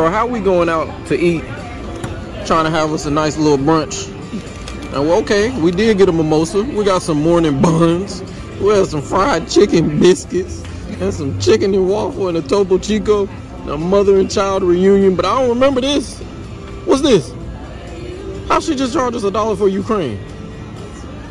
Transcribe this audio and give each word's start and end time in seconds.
Bro, 0.00 0.08
how 0.12 0.26
we 0.26 0.40
going 0.40 0.70
out 0.70 0.88
to 1.08 1.14
eat? 1.14 1.42
Trying 2.46 2.64
to 2.64 2.70
have 2.70 2.90
us 2.90 3.04
a 3.04 3.10
nice 3.10 3.36
little 3.36 3.58
brunch. 3.58 4.08
And 4.94 5.06
well, 5.06 5.18
okay, 5.18 5.50
we 5.60 5.70
did 5.70 5.98
get 5.98 6.08
a 6.08 6.12
mimosa. 6.12 6.64
We 6.64 6.84
got 6.84 7.02
some 7.02 7.20
morning 7.22 7.60
buns. 7.62 8.22
We 8.62 8.68
had 8.68 8.86
some 8.86 9.02
fried 9.02 9.46
chicken 9.50 10.00
biscuits 10.00 10.62
and 11.02 11.12
some 11.12 11.38
chicken 11.38 11.74
and 11.74 11.86
waffle 11.86 12.28
and 12.28 12.38
a 12.38 12.40
Topo 12.40 12.78
Chico. 12.78 13.28
A 13.66 13.76
mother 13.76 14.18
and 14.18 14.30
child 14.30 14.62
reunion, 14.62 15.16
but 15.16 15.26
I 15.26 15.38
don't 15.38 15.50
remember 15.50 15.82
this. 15.82 16.18
What's 16.86 17.02
this? 17.02 17.30
How 18.48 18.58
she 18.58 18.74
just 18.74 18.94
charged 18.94 19.18
us 19.18 19.24
a 19.24 19.30
dollar 19.30 19.54
for 19.54 19.68
Ukraine? 19.68 20.18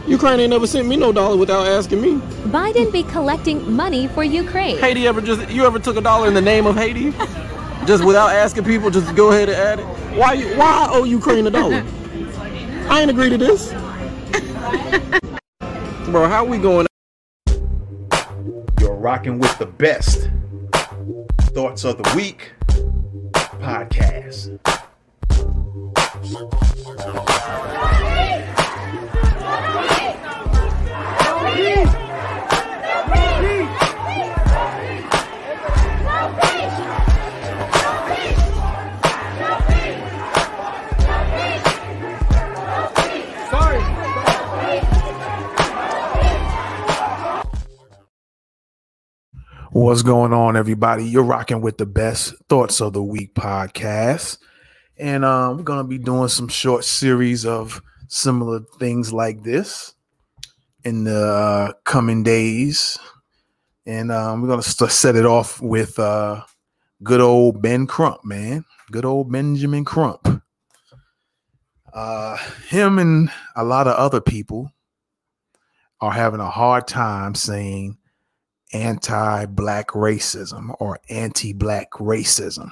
Ukraine 0.06 0.42
ain't 0.42 0.52
never 0.52 0.68
sent 0.68 0.88
me 0.88 0.96
no 0.96 1.12
dollar 1.12 1.38
without 1.38 1.66
asking 1.66 2.02
me. 2.02 2.18
Biden 2.52 2.92
be 2.92 3.02
collecting 3.02 3.74
money 3.76 4.08
for 4.10 4.24
Ukraine. 4.24 4.78
Haiti 4.78 5.08
ever 5.08 5.22
just 5.22 5.50
you 5.50 5.66
ever 5.66 5.80
took 5.80 5.98
a 5.98 6.02
dollar 6.02 6.28
in 6.28 6.36
the 6.36 6.42
name 6.42 6.68
of 6.68 6.76
Haiti? 6.76 7.16
just 7.90 8.06
without 8.06 8.30
asking 8.30 8.66
people, 8.66 8.92
just 8.92 9.16
go 9.16 9.32
ahead 9.32 9.50
and 9.50 9.58
add 9.58 9.80
it. 9.80 9.84
Why 10.16 10.34
you 10.34 10.56
why 10.56 10.86
I 10.86 10.90
owe 10.92 11.06
Ukraine 11.06 11.48
a 11.48 11.50
dollar? 11.50 11.84
I 12.88 13.02
ain't 13.02 13.10
agree 13.10 13.32
to 13.32 13.38
this. 13.38 13.72
Bro, 16.12 16.28
how 16.28 16.46
we 16.46 16.60
going 16.60 16.86
You're 18.80 18.94
rocking 18.94 19.40
with 19.40 19.58
the 19.58 19.66
best. 19.66 20.30
Thoughts 21.56 21.84
of 21.84 21.98
the 21.98 22.16
Week 22.16 22.52
podcast. 23.60 24.60
What's 49.82 50.04
going 50.04 50.34
on, 50.34 50.58
everybody? 50.58 51.06
You're 51.06 51.24
rocking 51.24 51.62
with 51.62 51.78
the 51.78 51.86
best 51.86 52.34
Thoughts 52.50 52.82
of 52.82 52.92
the 52.92 53.02
Week 53.02 53.34
podcast. 53.34 54.38
And 54.98 55.24
um, 55.24 55.56
we're 55.56 55.64
going 55.64 55.80
to 55.80 55.88
be 55.88 55.98
doing 55.98 56.28
some 56.28 56.50
short 56.50 56.84
series 56.84 57.46
of 57.46 57.82
similar 58.10 58.60
things 58.78 59.14
like 59.14 59.44
this 59.44 59.94
in 60.84 61.06
the 61.06 61.26
uh, 61.26 61.72
coming 61.86 62.24
days. 62.24 63.00
And 63.86 64.12
um, 64.12 64.42
we're 64.42 64.50
going 64.50 64.62
to 64.62 64.70
st- 64.70 64.92
set 64.92 65.16
it 65.16 65.26
off 65.26 65.62
with 65.62 65.98
uh, 65.98 66.44
good 67.02 67.22
old 67.22 67.62
Ben 67.62 67.88
Crump, 67.88 68.26
man. 68.26 68.66
Good 68.92 69.06
old 69.06 69.32
Benjamin 69.32 69.86
Crump. 69.86 70.44
Uh, 71.94 72.36
him 72.68 73.00
and 73.00 73.32
a 73.56 73.64
lot 73.64 73.88
of 73.88 73.96
other 73.96 74.20
people 74.20 74.74
are 76.02 76.12
having 76.12 76.42
a 76.42 76.50
hard 76.50 76.86
time 76.86 77.34
saying 77.34 77.98
anti 78.74 79.46
black 79.46 79.90
racism 79.90 80.76
or 80.80 81.00
anti 81.10 81.54
black 81.54 81.92
racism. 81.94 82.72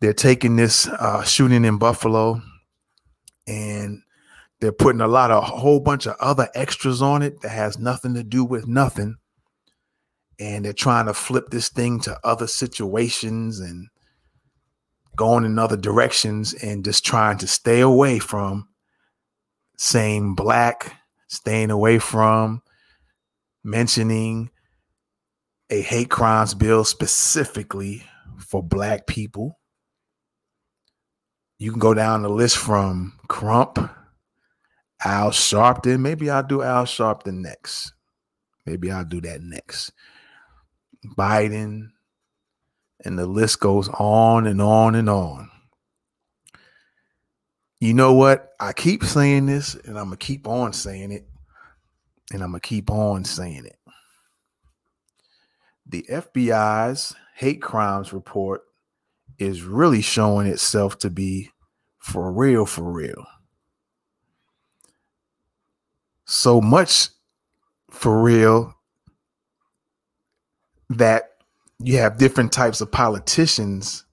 They're 0.00 0.12
taking 0.12 0.56
this 0.56 0.86
uh, 0.86 1.22
shooting 1.22 1.64
in 1.64 1.78
Buffalo 1.78 2.42
and 3.46 4.02
they're 4.60 4.72
putting 4.72 5.00
a 5.00 5.08
lot 5.08 5.30
of 5.30 5.42
a 5.42 5.46
whole 5.46 5.80
bunch 5.80 6.06
of 6.06 6.16
other 6.20 6.48
extras 6.54 7.02
on 7.02 7.22
it 7.22 7.40
that 7.42 7.50
has 7.50 7.78
nothing 7.78 8.14
to 8.14 8.22
do 8.22 8.44
with 8.44 8.66
nothing. 8.66 9.16
And 10.40 10.64
they're 10.64 10.72
trying 10.72 11.06
to 11.06 11.14
flip 11.14 11.50
this 11.50 11.68
thing 11.68 12.00
to 12.00 12.18
other 12.24 12.46
situations 12.46 13.60
and 13.60 13.88
going 15.16 15.44
in 15.44 15.58
other 15.58 15.76
directions 15.76 16.54
and 16.54 16.84
just 16.84 17.04
trying 17.04 17.38
to 17.38 17.46
stay 17.46 17.80
away 17.80 18.18
from 18.18 18.68
saying 19.76 20.34
black, 20.34 20.92
staying 21.28 21.70
away 21.70 21.98
from 21.98 22.62
mentioning 23.62 24.50
a 25.70 25.80
hate 25.80 26.10
crimes 26.10 26.54
bill 26.54 26.84
specifically 26.84 28.02
for 28.38 28.62
black 28.62 29.06
people. 29.06 29.58
You 31.58 31.70
can 31.70 31.80
go 31.80 31.94
down 31.94 32.22
the 32.22 32.28
list 32.28 32.58
from 32.58 33.18
Crump, 33.28 33.78
Al 35.04 35.30
Sharpton. 35.30 36.00
Maybe 36.00 36.28
I'll 36.28 36.42
do 36.42 36.62
Al 36.62 36.84
Sharpton 36.84 37.40
next. 37.40 37.92
Maybe 38.66 38.90
I'll 38.90 39.04
do 39.04 39.20
that 39.22 39.42
next. 39.42 39.92
Biden, 41.16 41.90
and 43.04 43.18
the 43.18 43.26
list 43.26 43.60
goes 43.60 43.88
on 43.88 44.46
and 44.46 44.60
on 44.60 44.94
and 44.94 45.08
on. 45.08 45.50
You 47.80 47.92
know 47.92 48.14
what? 48.14 48.52
I 48.60 48.72
keep 48.72 49.04
saying 49.04 49.46
this, 49.46 49.74
and 49.74 49.98
I'm 49.98 50.06
gonna 50.06 50.16
keep 50.16 50.48
on 50.48 50.72
saying 50.72 51.12
it, 51.12 51.28
and 52.32 52.42
I'm 52.42 52.50
gonna 52.50 52.60
keep 52.60 52.90
on 52.90 53.24
saying 53.24 53.66
it 53.66 53.76
the 55.86 56.06
FBI's 56.10 57.14
hate 57.36 57.60
crimes 57.62 58.12
report 58.12 58.62
is 59.38 59.62
really 59.62 60.00
showing 60.00 60.46
itself 60.46 60.98
to 60.98 61.10
be 61.10 61.50
for 61.98 62.32
real, 62.32 62.66
for 62.66 62.90
real. 62.90 63.24
So 66.24 66.60
much 66.60 67.08
for 67.90 68.22
real 68.22 68.74
that 70.90 71.30
you 71.78 71.98
have 71.98 72.18
different 72.18 72.52
types 72.52 72.80
of 72.80 72.90
politicians 72.90 74.04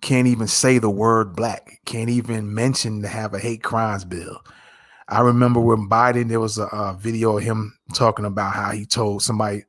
can't 0.00 0.26
even 0.26 0.48
say 0.48 0.78
the 0.78 0.90
word 0.90 1.34
black, 1.34 1.80
can't 1.84 2.10
even 2.10 2.52
mention 2.52 3.02
to 3.02 3.08
have 3.08 3.34
a 3.34 3.38
hate 3.38 3.62
crimes 3.62 4.04
bill. 4.04 4.42
I 5.12 5.20
remember 5.20 5.60
when 5.60 5.90
Biden, 5.90 6.30
there 6.30 6.40
was 6.40 6.56
a, 6.56 6.64
a 6.68 6.96
video 6.98 7.36
of 7.36 7.44
him 7.44 7.78
talking 7.92 8.24
about 8.24 8.54
how 8.54 8.70
he 8.70 8.86
told 8.86 9.22
somebody, 9.22 9.64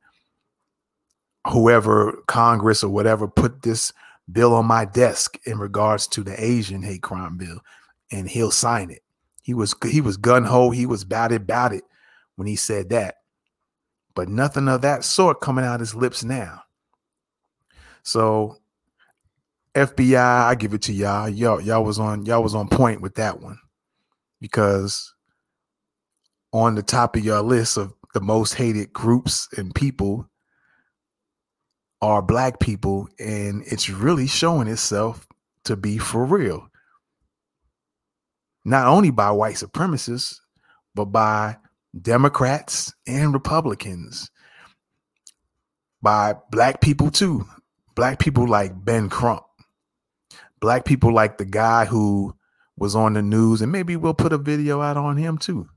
whoever 1.46 2.22
Congress 2.26 2.82
or 2.82 2.88
whatever, 2.88 3.28
put 3.28 3.60
this 3.60 3.92
bill 4.32 4.54
on 4.54 4.64
my 4.64 4.86
desk 4.86 5.38
in 5.44 5.58
regards 5.58 6.06
to 6.06 6.22
the 6.22 6.42
Asian 6.42 6.80
hate 6.80 7.02
crime 7.02 7.36
bill, 7.36 7.60
and 8.10 8.26
he'll 8.26 8.50
sign 8.50 8.90
it. 8.90 9.02
He 9.42 9.52
was 9.52 9.74
he 9.84 10.00
was 10.00 10.16
gun 10.16 10.44
ho. 10.44 10.70
He 10.70 10.86
was 10.86 11.02
about 11.02 11.30
it, 11.30 11.42
about 11.42 11.74
it 11.74 11.84
when 12.36 12.48
he 12.48 12.56
said 12.56 12.88
that, 12.88 13.16
but 14.14 14.30
nothing 14.30 14.66
of 14.66 14.80
that 14.80 15.04
sort 15.04 15.42
coming 15.42 15.66
out 15.66 15.80
his 15.80 15.94
lips 15.94 16.24
now. 16.24 16.62
So, 18.02 18.56
FBI, 19.74 20.16
I 20.16 20.54
give 20.54 20.72
it 20.72 20.80
to 20.82 20.94
y'all. 20.94 21.28
Y'all 21.28 21.60
y'all 21.60 21.84
was 21.84 21.98
on 21.98 22.24
y'all 22.24 22.42
was 22.42 22.54
on 22.54 22.66
point 22.68 23.02
with 23.02 23.16
that 23.16 23.42
one 23.42 23.58
because 24.40 25.13
on 26.54 26.76
the 26.76 26.82
top 26.82 27.16
of 27.16 27.24
your 27.24 27.42
list 27.42 27.76
of 27.76 27.92
the 28.14 28.20
most 28.20 28.54
hated 28.54 28.92
groups 28.92 29.48
and 29.56 29.74
people 29.74 30.30
are 32.00 32.22
black 32.22 32.60
people 32.60 33.08
and 33.18 33.64
it's 33.66 33.90
really 33.90 34.28
showing 34.28 34.68
itself 34.68 35.26
to 35.64 35.74
be 35.74 35.98
for 35.98 36.24
real. 36.24 36.68
Not 38.64 38.86
only 38.86 39.10
by 39.10 39.32
white 39.32 39.56
supremacists 39.56 40.36
but 40.94 41.06
by 41.06 41.56
democrats 42.00 42.94
and 43.04 43.34
republicans. 43.34 44.30
By 46.02 46.36
black 46.52 46.80
people 46.80 47.10
too. 47.10 47.46
Black 47.96 48.20
people 48.20 48.46
like 48.46 48.84
ben 48.84 49.08
crump. 49.08 49.42
Black 50.60 50.84
people 50.84 51.12
like 51.12 51.38
the 51.38 51.44
guy 51.44 51.84
who 51.84 52.36
was 52.76 52.94
on 52.94 53.14
the 53.14 53.22
news 53.22 53.60
and 53.60 53.72
maybe 53.72 53.96
we'll 53.96 54.14
put 54.14 54.32
a 54.32 54.38
video 54.38 54.80
out 54.80 54.96
on 54.96 55.16
him 55.16 55.36
too 55.36 55.68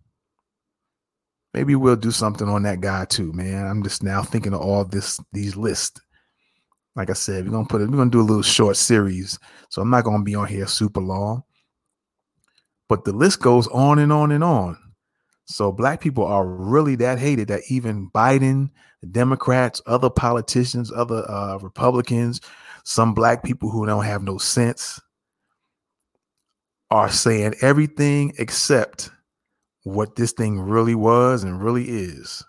maybe 1.53 1.75
we'll 1.75 1.95
do 1.95 2.11
something 2.11 2.47
on 2.47 2.63
that 2.63 2.81
guy 2.81 3.05
too, 3.05 3.31
man. 3.33 3.65
I'm 3.65 3.83
just 3.83 4.03
now 4.03 4.21
thinking 4.23 4.53
of 4.53 4.61
all 4.61 4.85
this 4.85 5.19
these 5.33 5.55
lists. 5.55 6.01
Like 6.95 7.09
I 7.09 7.13
said, 7.13 7.45
we're 7.45 7.51
gonna 7.51 7.67
put 7.67 7.81
it, 7.81 7.89
we're 7.89 7.97
gonna 7.97 8.09
do 8.09 8.21
a 8.21 8.23
little 8.23 8.41
short 8.43 8.77
series. 8.77 9.37
So 9.69 9.81
I'm 9.81 9.89
not 9.89 10.03
gonna 10.03 10.23
be 10.23 10.35
on 10.35 10.47
here 10.47 10.67
super 10.67 11.01
long. 11.01 11.43
But 12.89 13.05
the 13.05 13.11
list 13.11 13.41
goes 13.41 13.67
on 13.67 13.99
and 13.99 14.11
on 14.11 14.31
and 14.31 14.43
on. 14.43 14.77
So 15.45 15.71
black 15.71 16.01
people 16.01 16.25
are 16.25 16.45
really 16.45 16.95
that 16.97 17.19
hated 17.19 17.47
that 17.49 17.63
even 17.69 18.09
Biden, 18.11 18.69
the 19.01 19.07
Democrats, 19.07 19.81
other 19.85 20.09
politicians, 20.09 20.91
other 20.91 21.29
uh, 21.29 21.57
Republicans, 21.59 22.41
some 22.83 23.13
black 23.13 23.43
people 23.43 23.69
who 23.69 23.85
don't 23.85 24.03
have 24.03 24.23
no 24.23 24.37
sense 24.37 24.99
are 26.89 27.09
saying 27.09 27.53
everything 27.61 28.33
except 28.39 29.11
what 29.87 30.15
this 30.15 30.31
thing 30.31 30.59
really 30.59 30.95
was 30.95 31.43
and 31.43 31.61
really 31.63 31.85
is. 31.85 32.43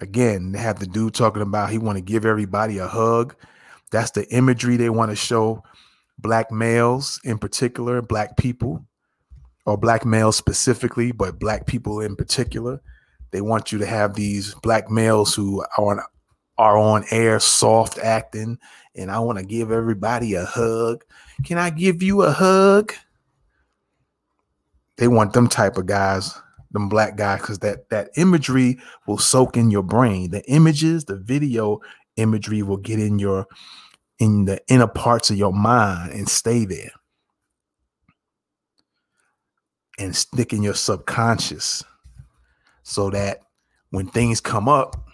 Again, 0.00 0.52
they 0.52 0.58
have 0.58 0.78
the 0.78 0.86
dude 0.86 1.14
talking 1.14 1.42
about 1.42 1.70
he 1.70 1.78
want 1.78 1.98
to 1.98 2.02
give 2.02 2.24
everybody 2.24 2.78
a 2.78 2.86
hug. 2.86 3.34
That's 3.90 4.12
the 4.12 4.28
imagery 4.32 4.76
they 4.76 4.90
want 4.90 5.10
to 5.10 5.16
show 5.16 5.62
black 6.18 6.50
males 6.50 7.20
in 7.24 7.38
particular, 7.38 8.00
black 8.00 8.36
people, 8.36 8.84
or 9.66 9.76
black 9.76 10.04
males 10.04 10.36
specifically, 10.36 11.12
but 11.12 11.38
black 11.38 11.66
people 11.66 12.00
in 12.00 12.16
particular. 12.16 12.80
They 13.30 13.40
want 13.40 13.72
you 13.72 13.78
to 13.78 13.86
have 13.86 14.14
these 14.14 14.54
black 14.54 14.90
males 14.90 15.34
who 15.34 15.62
are 15.76 15.84
on, 15.84 16.00
are 16.56 16.78
on 16.78 17.04
air 17.10 17.40
soft 17.40 17.98
acting 17.98 18.58
and 18.94 19.10
I 19.10 19.18
want 19.20 19.38
to 19.38 19.44
give 19.44 19.70
everybody 19.70 20.34
a 20.34 20.44
hug. 20.44 21.04
Can 21.44 21.58
I 21.58 21.70
give 21.70 22.02
you 22.02 22.22
a 22.22 22.32
hug? 22.32 22.92
They 24.98 25.08
want 25.08 25.32
them 25.32 25.48
type 25.48 25.76
of 25.76 25.86
guys, 25.86 26.38
them 26.72 26.88
black 26.88 27.16
guys, 27.16 27.40
because 27.40 27.60
that 27.60 27.88
that 27.90 28.10
imagery 28.16 28.78
will 29.06 29.18
soak 29.18 29.56
in 29.56 29.70
your 29.70 29.82
brain. 29.82 30.30
The 30.30 30.44
images, 30.50 31.04
the 31.04 31.16
video 31.16 31.80
imagery 32.16 32.62
will 32.62 32.76
get 32.76 32.98
in 32.98 33.18
your 33.18 33.46
in 34.18 34.44
the 34.44 34.60
inner 34.68 34.88
parts 34.88 35.30
of 35.30 35.36
your 35.36 35.52
mind 35.52 36.12
and 36.12 36.28
stay 36.28 36.64
there. 36.64 36.90
And 40.00 40.14
stick 40.14 40.52
in 40.52 40.62
your 40.62 40.74
subconscious 40.74 41.82
so 42.84 43.10
that 43.10 43.40
when 43.90 44.06
things 44.06 44.40
come 44.40 44.68
up 44.68 45.08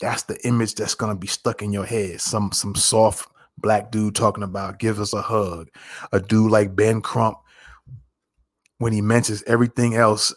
that's 0.00 0.24
the 0.24 0.38
image 0.46 0.74
that's 0.74 0.94
going 0.94 1.12
to 1.12 1.18
be 1.18 1.26
stuck 1.26 1.62
in 1.62 1.72
your 1.72 1.84
head. 1.84 2.20
Some 2.20 2.52
some 2.52 2.74
soft 2.74 3.28
black 3.58 3.90
dude 3.90 4.14
talking 4.14 4.44
about 4.44 4.78
give 4.78 5.00
us 5.00 5.12
a 5.12 5.22
hug. 5.22 5.68
A 6.12 6.20
dude 6.20 6.50
like 6.50 6.76
ben 6.76 7.00
crump 7.00 7.38
when 8.78 8.92
he 8.92 9.00
mentions 9.00 9.42
everything 9.46 9.94
else 9.94 10.34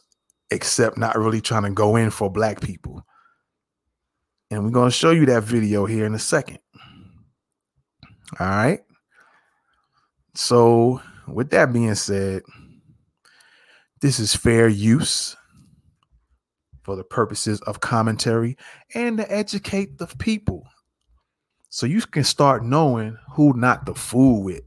except 0.50 0.98
not 0.98 1.18
really 1.18 1.42
trying 1.42 1.64
to 1.64 1.72
go 1.72 1.96
in 1.96 2.10
for 2.10 2.30
black 2.30 2.62
people 2.62 3.06
and 4.50 4.64
we're 4.64 4.72
going 4.72 4.90
to 4.90 4.96
show 4.96 5.12
you 5.12 5.26
that 5.26 5.44
video 5.44 5.86
here 5.86 6.06
in 6.06 6.14
a 6.14 6.20
second 6.20 6.60
all 8.40 8.48
right 8.48 8.82
so 10.36 11.02
with 11.28 11.50
that 11.50 11.72
being 11.72 11.96
said 11.96 12.42
this 14.02 14.20
is 14.20 14.36
fair 14.36 14.68
use 14.68 15.38
for 16.84 16.96
the 16.96 17.04
purposes 17.04 17.62
of 17.62 17.80
commentary 17.80 18.58
and 18.96 19.18
to 19.18 19.32
educate 19.32 19.98
the 19.98 20.08
people. 20.08 20.68
So 21.70 21.86
you 21.86 22.02
can 22.02 22.24
start 22.24 22.66
knowing 22.66 23.18
who 23.34 23.54
not 23.54 23.86
to 23.86 23.94
fool 23.94 24.44
with. 24.44 24.64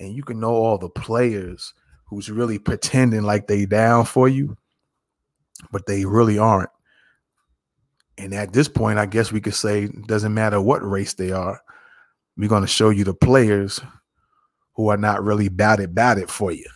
And 0.00 0.12
you 0.12 0.24
can 0.24 0.40
know 0.40 0.50
all 0.50 0.76
the 0.76 0.90
players 0.90 1.72
who's 2.14 2.30
really 2.30 2.58
pretending 2.58 3.22
like 3.22 3.48
they 3.48 3.66
down 3.66 4.04
for 4.04 4.28
you, 4.28 4.56
but 5.72 5.86
they 5.86 6.04
really 6.04 6.38
aren't. 6.38 6.70
And 8.16 8.32
at 8.32 8.52
this 8.52 8.68
point, 8.68 9.00
I 9.00 9.06
guess 9.06 9.32
we 9.32 9.40
could 9.40 9.54
say 9.54 9.88
doesn't 10.06 10.32
matter 10.32 10.60
what 10.60 10.88
race 10.88 11.14
they 11.14 11.32
are. 11.32 11.60
We're 12.36 12.48
going 12.48 12.62
to 12.62 12.68
show 12.68 12.90
you 12.90 13.02
the 13.02 13.14
players 13.14 13.80
who 14.74 14.88
are 14.88 14.96
not 14.96 15.24
really 15.24 15.48
bad 15.48 15.80
it 15.80 16.30
for 16.30 16.52
you. 16.52 16.66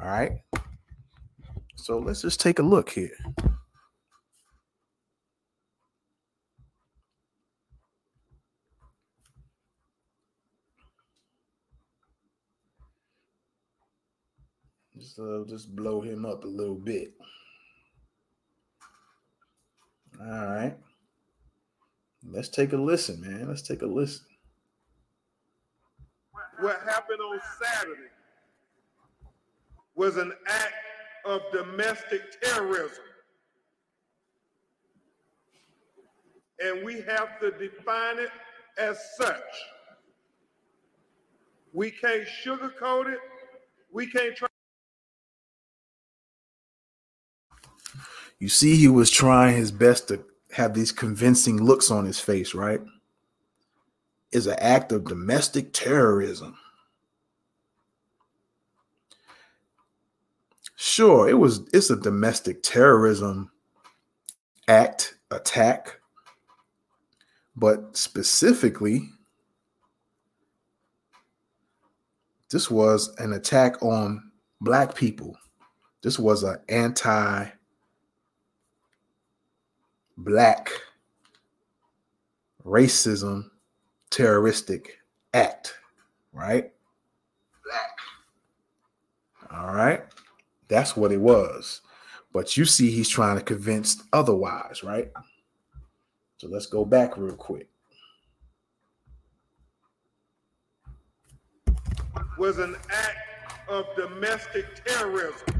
All 0.00 0.08
right. 0.08 0.32
So 1.76 1.98
let's 1.98 2.22
just 2.22 2.40
take 2.40 2.58
a 2.58 2.62
look 2.62 2.88
here. 2.88 3.16
Uh, 15.20 15.44
just 15.46 15.74
blow 15.76 16.00
him 16.00 16.24
up 16.24 16.44
a 16.44 16.48
little 16.48 16.76
bit. 16.76 17.12
All 20.18 20.26
right. 20.26 20.76
Let's 22.26 22.48
take 22.48 22.72
a 22.72 22.76
listen, 22.76 23.20
man. 23.20 23.48
Let's 23.48 23.62
take 23.62 23.82
a 23.82 23.86
listen. 23.86 24.24
What 26.60 26.80
happened 26.86 27.20
on 27.20 27.40
Saturday 27.62 28.08
was 29.94 30.16
an 30.16 30.32
act 30.46 30.74
of 31.26 31.42
domestic 31.52 32.40
terrorism. 32.40 33.04
And 36.60 36.84
we 36.84 37.00
have 37.02 37.40
to 37.40 37.50
define 37.52 38.18
it 38.18 38.30
as 38.78 38.98
such. 39.16 39.36
We 41.72 41.90
can't 41.90 42.26
sugarcoat 42.44 43.12
it. 43.12 43.20
We 43.92 44.06
can't 44.06 44.36
try. 44.36 44.49
You 48.40 48.48
see, 48.48 48.76
he 48.76 48.88
was 48.88 49.10
trying 49.10 49.54
his 49.56 49.70
best 49.70 50.08
to 50.08 50.24
have 50.52 50.72
these 50.72 50.92
convincing 50.92 51.62
looks 51.62 51.90
on 51.90 52.06
his 52.06 52.18
face, 52.18 52.54
right? 52.54 52.80
Is 54.32 54.46
an 54.46 54.56
act 54.58 54.92
of 54.92 55.04
domestic 55.04 55.72
terrorism. 55.74 56.56
Sure, 60.74 61.28
it 61.28 61.34
was 61.34 61.68
it's 61.74 61.90
a 61.90 61.96
domestic 61.96 62.62
terrorism 62.62 63.50
act 64.66 65.16
attack, 65.30 66.00
but 67.54 67.94
specifically 67.94 69.10
this 72.50 72.70
was 72.70 73.14
an 73.18 73.34
attack 73.34 73.82
on 73.82 74.32
black 74.62 74.94
people. 74.94 75.36
This 76.02 76.18
was 76.18 76.42
an 76.42 76.56
anti 76.70 77.50
black 80.24 80.70
racism 82.64 83.50
terroristic 84.10 84.98
act, 85.34 85.74
right? 86.32 86.72
Black. 87.64 87.98
All 89.58 89.74
right. 89.74 90.02
That's 90.68 90.96
what 90.96 91.12
it 91.12 91.20
was. 91.20 91.80
But 92.32 92.56
you 92.56 92.64
see, 92.64 92.90
he's 92.90 93.08
trying 93.08 93.36
to 93.36 93.42
convince 93.42 94.02
otherwise, 94.12 94.84
right? 94.84 95.10
So 96.36 96.48
let's 96.48 96.66
go 96.66 96.84
back 96.84 97.16
real 97.16 97.34
quick. 97.34 97.68
Was 102.38 102.58
an 102.58 102.76
act 102.90 103.68
of 103.68 103.84
domestic 103.96 104.84
terrorism. 104.84 105.59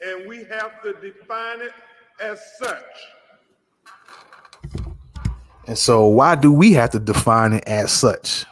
And 0.00 0.28
we 0.28 0.44
have 0.44 0.82
to 0.82 0.94
define 1.00 1.60
it 1.60 1.72
as 2.20 2.40
such. 2.58 2.84
And 5.66 5.76
so, 5.76 6.06
why 6.06 6.34
do 6.34 6.52
we 6.52 6.72
have 6.72 6.90
to 6.90 6.98
define 6.98 7.52
it 7.52 7.64
as 7.66 7.92
such? 7.92 8.46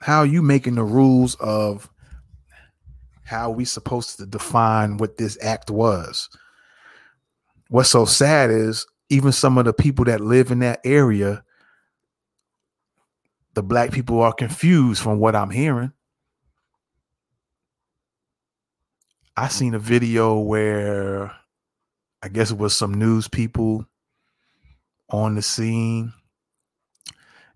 how 0.00 0.20
are 0.20 0.26
you 0.26 0.42
making 0.42 0.76
the 0.76 0.84
rules 0.84 1.34
of 1.36 1.90
how 3.24 3.50
we 3.50 3.64
supposed 3.64 4.16
to 4.16 4.26
define 4.26 4.96
what 4.96 5.16
this 5.16 5.36
act 5.42 5.70
was? 5.70 6.28
What's 7.68 7.90
so 7.90 8.04
sad 8.04 8.50
is 8.50 8.86
even 9.10 9.32
some 9.32 9.58
of 9.58 9.64
the 9.64 9.72
people 9.72 10.04
that 10.06 10.20
live 10.20 10.50
in 10.50 10.60
that 10.60 10.80
area, 10.84 11.42
the 13.54 13.62
black 13.62 13.90
people 13.90 14.22
are 14.22 14.32
confused 14.32 15.02
from 15.02 15.18
what 15.18 15.36
I'm 15.36 15.50
hearing. 15.50 15.92
I 19.38 19.46
seen 19.46 19.74
a 19.74 19.78
video 19.78 20.36
where 20.40 21.30
I 22.24 22.28
guess 22.28 22.50
it 22.50 22.58
was 22.58 22.76
some 22.76 22.92
news 22.92 23.28
people 23.28 23.86
on 25.10 25.36
the 25.36 25.42
scene 25.42 26.12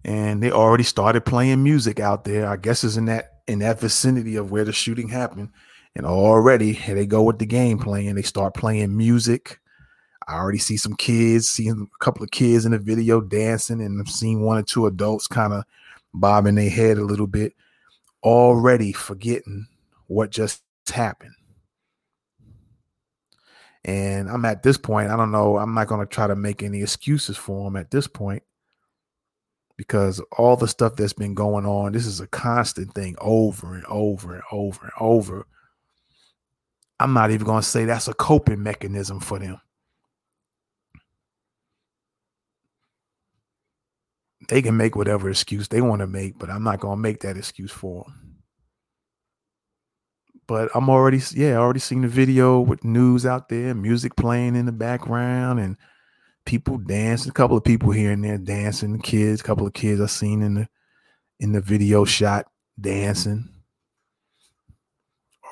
and 0.04 0.40
they 0.40 0.52
already 0.52 0.84
started 0.84 1.24
playing 1.24 1.64
music 1.64 1.98
out 1.98 2.22
there. 2.22 2.46
I 2.46 2.54
guess 2.54 2.84
it's 2.84 2.96
in 2.96 3.06
that 3.06 3.40
in 3.48 3.58
that 3.58 3.80
vicinity 3.80 4.36
of 4.36 4.52
where 4.52 4.64
the 4.64 4.72
shooting 4.72 5.08
happened. 5.08 5.48
And 5.96 6.06
already 6.06 6.72
here 6.72 6.94
they 6.94 7.04
go 7.04 7.24
with 7.24 7.40
the 7.40 7.46
game 7.46 7.80
playing. 7.80 8.14
They 8.14 8.22
start 8.22 8.54
playing 8.54 8.96
music. 8.96 9.58
I 10.28 10.34
already 10.34 10.58
see 10.58 10.76
some 10.76 10.94
kids, 10.94 11.48
seeing 11.48 11.90
a 11.92 12.04
couple 12.04 12.22
of 12.22 12.30
kids 12.30 12.64
in 12.64 12.70
the 12.70 12.78
video 12.78 13.20
dancing, 13.20 13.80
and 13.80 14.00
I've 14.00 14.08
seen 14.08 14.42
one 14.42 14.56
or 14.56 14.62
two 14.62 14.86
adults 14.86 15.26
kind 15.26 15.52
of 15.52 15.64
bobbing 16.14 16.54
their 16.54 16.70
head 16.70 16.96
a 16.98 17.04
little 17.04 17.26
bit, 17.26 17.54
already 18.22 18.92
forgetting 18.92 19.66
what 20.06 20.30
just 20.30 20.62
happened. 20.88 21.34
And 23.84 24.30
I'm 24.30 24.44
at 24.44 24.62
this 24.62 24.78
point, 24.78 25.10
I 25.10 25.16
don't 25.16 25.32
know, 25.32 25.58
I'm 25.58 25.74
not 25.74 25.88
going 25.88 26.00
to 26.00 26.06
try 26.06 26.26
to 26.26 26.36
make 26.36 26.62
any 26.62 26.82
excuses 26.82 27.36
for 27.36 27.64
them 27.64 27.76
at 27.76 27.90
this 27.90 28.06
point 28.06 28.42
because 29.76 30.20
all 30.38 30.56
the 30.56 30.68
stuff 30.68 30.94
that's 30.94 31.12
been 31.12 31.34
going 31.34 31.66
on, 31.66 31.92
this 31.92 32.06
is 32.06 32.20
a 32.20 32.26
constant 32.28 32.94
thing 32.94 33.16
over 33.20 33.74
and 33.74 33.84
over 33.86 34.34
and 34.34 34.42
over 34.52 34.82
and 34.84 34.92
over. 35.00 35.46
I'm 37.00 37.12
not 37.12 37.32
even 37.32 37.46
going 37.46 37.62
to 37.62 37.68
say 37.68 37.84
that's 37.84 38.06
a 38.06 38.14
coping 38.14 38.62
mechanism 38.62 39.18
for 39.18 39.40
them. 39.40 39.60
They 44.48 44.62
can 44.62 44.76
make 44.76 44.94
whatever 44.94 45.28
excuse 45.28 45.66
they 45.66 45.80
want 45.80 46.00
to 46.00 46.06
make, 46.06 46.38
but 46.38 46.50
I'm 46.50 46.62
not 46.62 46.78
going 46.78 46.98
to 46.98 47.02
make 47.02 47.20
that 47.20 47.36
excuse 47.36 47.72
for 47.72 48.04
them. 48.04 48.31
But 50.46 50.70
I'm 50.75 50.90
already, 50.90 51.20
yeah, 51.34 51.52
I 51.52 51.56
already 51.56 51.80
seen 51.80 52.02
the 52.02 52.08
video 52.08 52.61
with 52.61 52.84
news 52.84 53.26
out 53.26 53.49
there, 53.49 53.75
music 53.75 54.16
playing 54.16 54.56
in 54.56 54.66
the 54.66 54.72
background, 54.72 55.61
and 55.61 55.76
people 56.46 56.78
dancing, 56.78 57.30
a 57.30 57.34
couple 57.34 57.56
of 57.56 57.64
people 57.64 57.92
here 57.92 58.12
and 58.12 58.25
there 58.25 58.38
dancing, 58.38 59.00
kids, 59.00 59.40
a 59.40 59.44
couple 59.44 59.66
of 59.66 59.72
kids 59.75 60.00
I 60.00 60.06
seen 60.06 60.42
in 60.42 60.54
the 60.54 60.68
in 61.40 61.52
the 61.52 61.61
video 61.61 62.04
shot 62.04 62.46
dancing. 62.80 63.49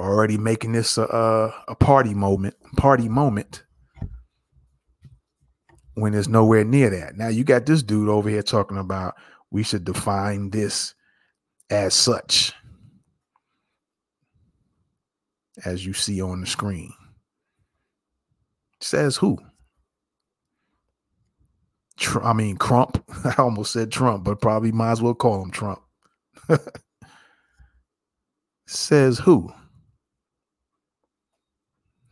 Already 0.00 0.38
making 0.38 0.72
this 0.72 0.98
a, 0.98 1.54
a 1.68 1.74
party 1.76 2.14
moment, 2.14 2.56
party 2.76 3.08
moment. 3.08 3.64
when 5.94 6.12
there's 6.12 6.28
nowhere 6.28 6.64
near 6.64 6.90
that. 6.90 7.16
Now 7.16 7.28
you 7.28 7.44
got 7.44 7.66
this 7.66 7.82
dude 7.82 8.08
over 8.08 8.28
here 8.28 8.42
talking 8.42 8.78
about 8.78 9.14
we 9.50 9.62
should 9.62 9.84
define 9.84 10.50
this 10.50 10.94
as 11.70 11.94
such, 11.94 12.52
as 15.64 15.84
you 15.84 15.92
see 15.92 16.20
on 16.20 16.40
the 16.40 16.46
screen. 16.46 16.92
Says 18.80 19.16
who? 19.16 19.38
Tr- 21.96 22.22
I 22.22 22.32
mean, 22.32 22.56
Crump. 22.56 23.04
I 23.24 23.34
almost 23.38 23.72
said 23.72 23.92
Trump, 23.92 24.24
but 24.24 24.40
probably 24.40 24.72
might 24.72 24.92
as 24.92 25.02
well 25.02 25.14
call 25.14 25.42
him 25.42 25.50
Trump. 25.50 25.80
Says 28.66 29.18
who? 29.18 29.52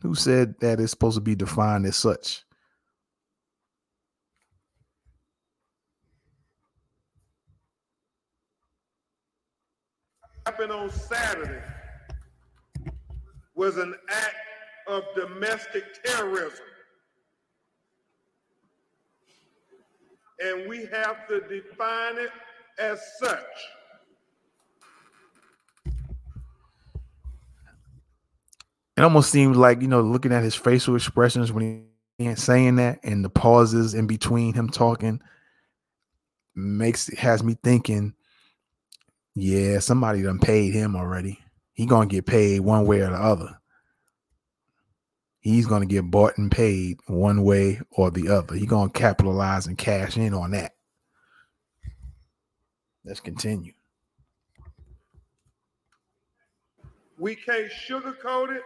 Who 0.01 0.13
said 0.13 0.55
that 0.59 0.81
it's 0.81 0.91
supposed 0.91 1.15
to 1.15 1.21
be 1.21 1.33
defined 1.33 1.85
as 1.85 1.95
such? 1.95 2.43
happened 10.45 10.71
on 10.71 10.89
Saturday 10.89 11.61
was 13.59 13.75
an 13.75 13.93
act 14.09 14.35
of 14.87 15.03
domestic 15.15 15.83
terrorism. 16.05 16.63
And 20.41 20.69
we 20.69 20.85
have 20.85 21.27
to 21.27 21.41
define 21.41 22.17
it 22.19 22.29
as 22.79 23.01
such. 23.19 23.43
It 28.95 29.01
almost 29.01 29.29
seems 29.29 29.57
like, 29.57 29.81
you 29.81 29.89
know, 29.89 29.99
looking 29.99 30.31
at 30.31 30.41
his 30.41 30.55
facial 30.55 30.95
expressions 30.95 31.51
when 31.51 31.83
he 32.17 32.27
ain't 32.27 32.39
saying 32.39 32.77
that 32.77 33.01
and 33.03 33.25
the 33.25 33.29
pauses 33.29 33.93
in 33.93 34.07
between 34.07 34.53
him 34.53 34.69
talking 34.69 35.19
makes 36.55 37.13
has 37.17 37.43
me 37.43 37.57
thinking, 37.61 38.13
yeah, 39.35 39.79
somebody 39.79 40.21
done 40.21 40.39
paid 40.39 40.73
him 40.73 40.95
already. 40.95 41.39
He 41.79 41.85
gonna 41.85 42.07
get 42.07 42.25
paid 42.25 42.59
one 42.59 42.85
way 42.85 42.99
or 42.99 43.09
the 43.09 43.15
other. 43.15 43.57
He's 45.39 45.65
gonna 45.65 45.85
get 45.85 46.11
bought 46.11 46.37
and 46.37 46.51
paid 46.51 46.99
one 47.07 47.41
way 47.41 47.79
or 47.89 48.11
the 48.11 48.27
other. 48.27 48.53
He 48.55 48.65
gonna 48.65 48.89
capitalize 48.89 49.65
and 49.65 49.77
cash 49.77 50.17
in 50.17 50.33
on 50.33 50.51
that. 50.51 50.75
Let's 53.05 53.21
continue. 53.21 53.71
We 57.17 57.33
can't 57.33 57.71
sugarcoat 57.71 58.57
it. 58.57 58.63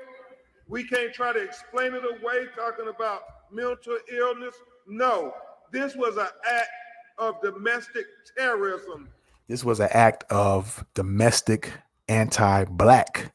We 0.67 0.83
can't 0.83 1.13
try 1.13 1.33
to 1.33 1.39
explain 1.39 1.93
it 1.93 2.01
away 2.03 2.47
talking 2.55 2.87
about 2.87 3.21
mental 3.51 3.99
illness. 4.11 4.55
No, 4.87 5.35
this 5.71 5.95
was 5.95 6.17
an 6.17 6.29
act 6.49 6.71
of 7.19 7.39
domestic 7.43 8.07
terrorism. 8.35 9.07
This 9.47 9.63
was 9.63 9.81
an 9.81 9.89
act 9.91 10.23
of 10.31 10.83
domestic 10.95 11.71
anti-black 12.13 13.33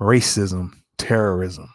racism, 0.00 0.72
terrorism. 0.98 1.68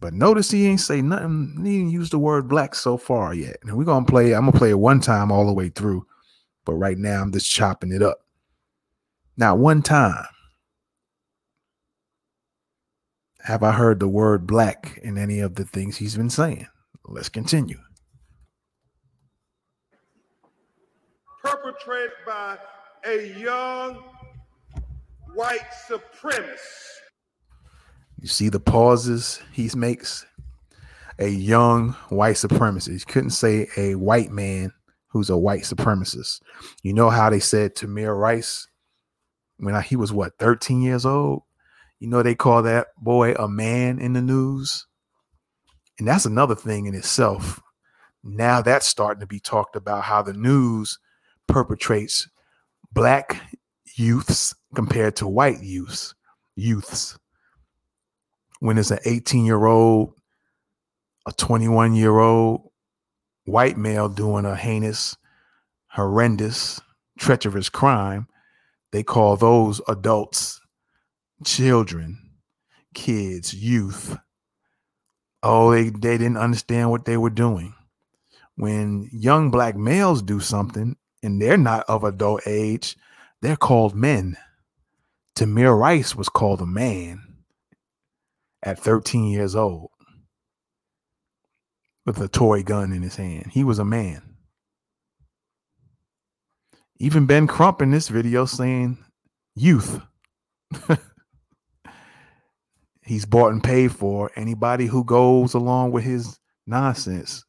But 0.00 0.14
notice 0.14 0.50
he 0.50 0.66
ain't 0.66 0.80
say 0.80 1.02
nothing. 1.02 1.60
He 1.64 1.78
didn't 1.78 1.92
use 1.92 2.10
the 2.10 2.18
word 2.18 2.48
black 2.48 2.74
so 2.74 2.96
far 2.96 3.34
yet. 3.34 3.56
And 3.62 3.76
we're 3.76 3.84
gonna 3.84 4.06
play. 4.06 4.32
I'm 4.32 4.46
gonna 4.46 4.58
play 4.58 4.70
it 4.70 4.78
one 4.78 5.00
time 5.00 5.32
all 5.32 5.46
the 5.46 5.52
way 5.52 5.70
through. 5.70 6.06
But 6.64 6.74
right 6.74 6.98
now 6.98 7.22
I'm 7.22 7.32
just 7.32 7.50
chopping 7.50 7.92
it 7.92 8.02
up. 8.02 8.18
Now, 9.36 9.54
one 9.54 9.82
time 9.82 10.26
have 13.40 13.62
I 13.62 13.72
heard 13.72 13.98
the 13.98 14.08
word 14.08 14.46
black 14.46 14.98
in 15.02 15.16
any 15.16 15.40
of 15.40 15.54
the 15.54 15.64
things 15.64 15.96
he's 15.96 16.16
been 16.16 16.30
saying. 16.30 16.66
Let's 17.06 17.28
continue. 17.28 17.78
Perpetrated 21.42 22.10
by 22.26 22.58
a 23.04 23.38
young 23.38 24.02
white 25.34 25.70
supremacist. 25.88 26.98
You 28.20 28.28
see 28.28 28.48
the 28.48 28.60
pauses 28.60 29.40
he 29.52 29.70
makes? 29.76 30.26
A 31.18 31.28
young 31.28 31.92
white 32.08 32.36
supremacist. 32.36 32.92
He 32.92 32.98
couldn't 33.00 33.30
say 33.30 33.68
a 33.76 33.94
white 33.94 34.30
man 34.30 34.72
who's 35.08 35.30
a 35.30 35.38
white 35.38 35.62
supremacist. 35.62 36.40
You 36.82 36.92
know 36.92 37.10
how 37.10 37.30
they 37.30 37.40
said 37.40 37.74
Tamir 37.74 38.18
Rice 38.18 38.66
when 39.58 39.80
he 39.82 39.96
was 39.96 40.12
what 40.12 40.38
13 40.38 40.82
years 40.82 41.06
old? 41.06 41.42
You 41.98 42.08
know 42.08 42.22
they 42.22 42.34
call 42.34 42.62
that 42.62 42.88
boy 42.96 43.34
a 43.34 43.48
man 43.48 43.98
in 43.98 44.12
the 44.12 44.22
news. 44.22 44.86
And 45.98 46.06
that's 46.06 46.26
another 46.26 46.54
thing 46.54 46.86
in 46.86 46.94
itself. 46.94 47.60
Now 48.22 48.62
that's 48.62 48.86
starting 48.86 49.20
to 49.20 49.26
be 49.26 49.40
talked 49.40 49.74
about 49.74 50.04
how 50.04 50.22
the 50.22 50.32
news 50.32 50.98
perpetrates 51.46 52.28
black 52.92 53.40
youths 53.96 54.54
compared 54.74 55.16
to 55.16 55.26
white 55.26 55.62
youths, 55.62 56.14
youths. 56.56 57.18
When 58.60 58.78
it's 58.78 58.90
an 58.90 58.98
18 59.04 59.44
year 59.44 59.66
old, 59.66 60.14
a 61.26 61.32
21 61.32 61.94
year 61.94 62.18
old 62.18 62.70
white 63.44 63.76
male 63.76 64.08
doing 64.08 64.44
a 64.44 64.56
heinous, 64.56 65.16
horrendous, 65.88 66.80
treacherous 67.18 67.68
crime, 67.68 68.26
they 68.92 69.02
call 69.02 69.36
those 69.36 69.80
adults 69.88 70.60
children, 71.44 72.18
kids, 72.94 73.54
youth. 73.54 74.16
Oh, 75.42 75.70
they, 75.70 75.90
they 75.90 76.18
didn't 76.18 76.36
understand 76.36 76.90
what 76.90 77.04
they 77.04 77.16
were 77.16 77.30
doing. 77.30 77.74
When 78.56 79.08
young 79.12 79.50
black 79.50 79.76
males 79.76 80.20
do 80.20 80.40
something 80.40 80.96
and 81.22 81.40
they're 81.40 81.56
not 81.56 81.84
of 81.88 82.04
adult 82.04 82.42
age, 82.46 82.96
they're 83.42 83.56
called 83.56 83.94
men. 83.94 84.36
Tamir 85.36 85.78
Rice 85.78 86.16
was 86.16 86.28
called 86.28 86.60
a 86.60 86.66
man 86.66 87.22
at 88.62 88.78
13 88.78 89.26
years 89.26 89.54
old 89.54 89.90
with 92.08 92.20
a 92.20 92.28
toy 92.28 92.62
gun 92.62 92.92
in 92.92 93.02
his 93.02 93.16
hand. 93.16 93.50
He 93.52 93.62
was 93.62 93.78
a 93.78 93.84
man. 93.84 94.22
Even 96.98 97.26
Ben 97.26 97.46
Crump 97.46 97.82
in 97.82 97.90
this 97.90 98.08
video 98.08 98.46
saying 98.46 98.96
youth. 99.54 100.00
He's 103.02 103.26
bought 103.26 103.52
and 103.52 103.62
paid 103.62 103.92
for. 103.92 104.30
Anybody 104.36 104.86
who 104.86 105.04
goes 105.04 105.52
along 105.52 105.92
with 105.92 106.04
his 106.04 106.38
nonsense, 106.66 107.44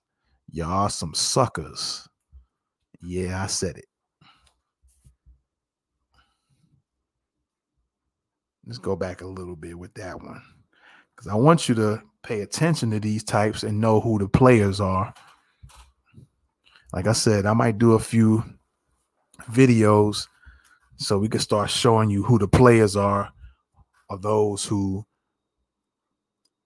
y'all 0.51 0.89
some 0.89 1.13
suckers. 1.13 2.08
Yeah, 3.01 3.43
I 3.43 3.47
said 3.47 3.77
it. 3.77 3.85
Let's 8.65 8.77
go 8.77 8.95
back 8.95 9.21
a 9.21 9.27
little 9.27 9.55
bit 9.55 9.77
with 9.77 9.93
that 9.95 10.21
one. 10.21 10.41
Because 11.15 11.31
I 11.31 11.35
want 11.35 11.67
you 11.67 11.75
to 11.75 12.01
pay 12.23 12.41
attention 12.41 12.91
to 12.91 12.99
these 12.99 13.23
types 13.23 13.63
and 13.63 13.79
know 13.81 13.99
who 13.99 14.19
the 14.19 14.27
players 14.27 14.79
are. 14.79 15.13
Like 16.93 17.07
I 17.07 17.13
said, 17.13 17.45
I 17.45 17.53
might 17.53 17.77
do 17.77 17.93
a 17.93 17.99
few 17.99 18.43
videos 19.51 20.27
so 20.97 21.17
we 21.17 21.29
can 21.29 21.39
start 21.39 21.69
showing 21.69 22.09
you 22.09 22.23
who 22.23 22.37
the 22.37 22.47
players 22.47 22.95
are 22.95 23.31
or 24.09 24.17
those 24.17 24.65
who 24.65 25.05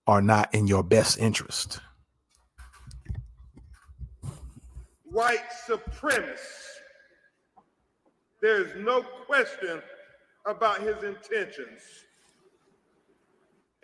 are 0.06 0.20
not 0.20 0.52
in 0.54 0.66
your 0.66 0.82
best 0.82 1.18
interest. 1.18 1.80
White 5.14 5.48
supremacists. 5.68 6.80
There's 8.42 8.74
no 8.76 9.02
question 9.02 9.80
about 10.44 10.80
his 10.82 11.04
intentions. 11.04 11.82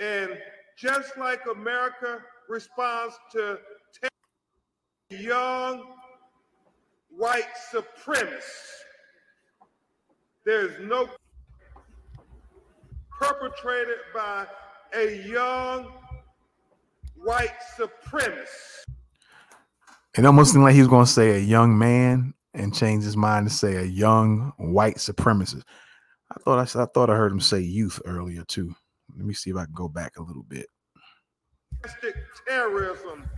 And 0.00 0.36
just 0.76 1.16
like 1.16 1.42
America 1.46 2.18
responds 2.48 3.14
to 3.30 3.60
young 5.08 5.84
white 7.16 7.54
supremacists, 7.72 8.82
there's 10.44 10.72
no 10.80 11.08
perpetrated 13.20 13.98
by 14.12 14.46
a 14.94 15.22
young 15.28 15.92
white 17.14 17.60
supremacist. 17.78 18.84
It 20.18 20.26
almost 20.26 20.52
seemed 20.52 20.64
like 20.64 20.74
he 20.74 20.80
was 20.80 20.88
going 20.88 21.06
to 21.06 21.10
say 21.10 21.36
a 21.36 21.38
young 21.38 21.78
man 21.78 22.34
and 22.54 22.74
change 22.74 23.04
his 23.04 23.16
mind 23.16 23.48
to 23.48 23.54
say 23.54 23.76
a 23.76 23.84
young 23.84 24.52
white 24.56 24.96
supremacist. 24.96 25.62
I 26.30 26.40
thought 26.40 26.58
I, 26.58 26.82
I 26.82 26.86
thought 26.86 27.10
I 27.10 27.14
heard 27.14 27.32
him 27.32 27.40
say 27.40 27.60
youth 27.60 28.00
earlier 28.04 28.44
too. 28.44 28.74
Let 29.16 29.24
me 29.24 29.34
see 29.34 29.50
if 29.50 29.56
I 29.56 29.64
can 29.64 29.74
go 29.74 29.88
back 29.88 30.16
a 30.16 30.22
little 30.22 30.42
bit. 30.42 30.66
Terrorism 32.48 33.28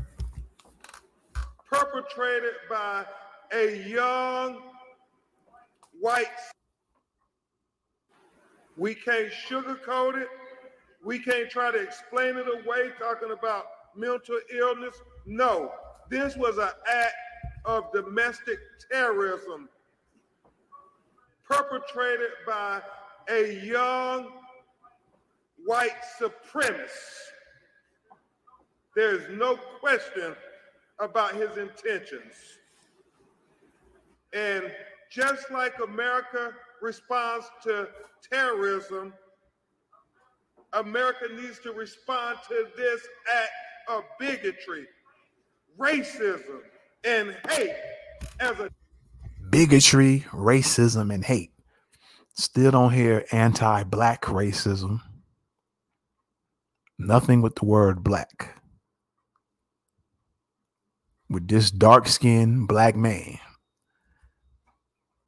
perpetrated 1.71 2.55
by 2.69 3.05
a 3.53 3.87
young 3.87 4.63
white. 6.01 6.27
We 8.77 8.95
can't 8.95 9.31
sugarcoat 9.31 10.21
it. 10.21 10.29
We 11.05 11.19
can't 11.19 11.51
try 11.51 11.71
to 11.71 11.79
explain 11.79 12.37
it 12.37 12.47
away 12.47 12.91
talking 12.99 13.33
about 13.33 13.65
mental 13.97 14.39
illness. 14.55 14.95
No, 15.27 15.73
this 16.13 16.37
was 16.37 16.59
an 16.59 16.69
act 16.87 17.15
of 17.65 17.91
domestic 17.91 18.59
terrorism 18.91 19.67
perpetrated 21.43 22.29
by 22.47 22.83
a 23.31 23.59
young 23.65 24.29
white 25.65 25.97
supremacist. 26.21 26.91
There's 28.95 29.23
no 29.31 29.57
question 29.81 30.37
about 31.01 31.35
his 31.35 31.57
intentions. 31.57 32.35
And 34.35 34.71
just 35.11 35.51
like 35.51 35.73
America 35.83 36.53
responds 36.83 37.47
to 37.63 37.89
terrorism, 38.31 39.15
America 40.75 41.25
needs 41.35 41.59
to 41.61 41.73
respond 41.73 42.37
to 42.49 42.67
this 42.77 43.01
act 43.35 43.51
of 43.89 44.05
bigotry, 44.21 44.87
racism, 45.79 46.61
and 47.05 47.37
hate 47.49 47.75
as 48.41 48.59
a 48.59 48.71
bigotry, 49.51 50.25
racism, 50.33 51.13
and 51.13 51.25
hate. 51.25 51.53
Still 52.35 52.71
don't 52.71 52.93
hear 52.93 53.25
anti 53.31 53.85
black 53.85 54.23
racism. 54.23 55.01
Nothing 56.99 57.43
with 57.43 57.57
the 57.57 57.65
word 57.65 58.03
black. 58.03 58.59
With 61.29 61.49
this 61.49 61.71
dark 61.71 62.09
skinned 62.09 62.69
black 62.69 62.95
man, 62.95 63.39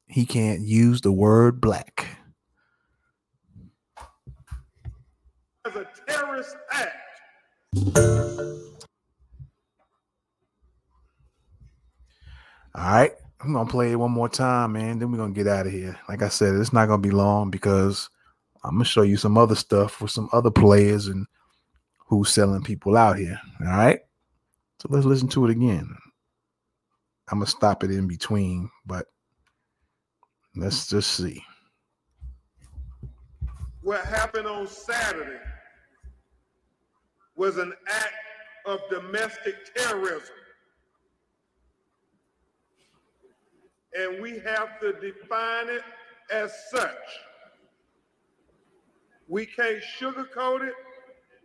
he 0.07 0.25
can't 0.25 0.61
use 0.61 1.01
the 1.01 1.11
word 1.11 1.59
black. 1.59 2.07
As 5.65 5.75
a 5.75 5.87
terrorist 6.07 6.55
act. 6.71 6.95
All 12.75 12.83
right. 12.83 13.11
I'm 13.41 13.53
gonna 13.53 13.69
play 13.69 13.91
it 13.91 13.95
one 13.95 14.11
more 14.11 14.29
time, 14.29 14.73
man. 14.73 14.99
Then 14.99 15.11
we're 15.11 15.17
gonna 15.17 15.33
get 15.33 15.47
out 15.47 15.67
of 15.67 15.71
here. 15.71 15.97
Like 16.09 16.21
I 16.21 16.29
said, 16.29 16.55
it's 16.55 16.73
not 16.73 16.87
gonna 16.87 17.01
be 17.01 17.11
long 17.11 17.49
because 17.51 18.09
I'm 18.63 18.75
gonna 18.75 18.85
show 18.85 19.03
you 19.03 19.17
some 19.17 19.37
other 19.37 19.55
stuff 19.55 20.01
with 20.01 20.11
some 20.11 20.29
other 20.33 20.51
players 20.51 21.07
and 21.07 21.25
who's 22.07 22.33
selling 22.33 22.63
people 22.63 22.97
out 22.97 23.17
here. 23.17 23.39
All 23.61 23.67
right. 23.67 23.99
So 24.79 24.89
let's 24.89 25.05
listen 25.05 25.27
to 25.29 25.45
it 25.45 25.51
again. 25.51 25.95
I'm 27.31 27.39
gonna 27.39 27.47
stop 27.47 27.83
it 27.83 27.91
in 27.91 28.07
between, 28.07 28.69
but 28.85 29.07
let's 30.55 30.87
just 30.87 31.11
see. 31.11 31.43
What 33.81 34.03
happened 34.05 34.47
on 34.47 34.67
Saturday 34.67 35.39
was 37.35 37.57
an 37.57 37.73
act 37.87 38.13
of 38.65 38.79
domestic 38.89 39.55
terrorism. 39.75 40.33
And 43.97 44.21
we 44.21 44.39
have 44.39 44.79
to 44.81 44.93
define 44.93 45.69
it 45.69 45.83
as 46.31 46.51
such. 46.71 46.91
We 49.27 49.45
can't 49.45 49.81
sugarcoat 49.99 50.67
it. 50.67 50.73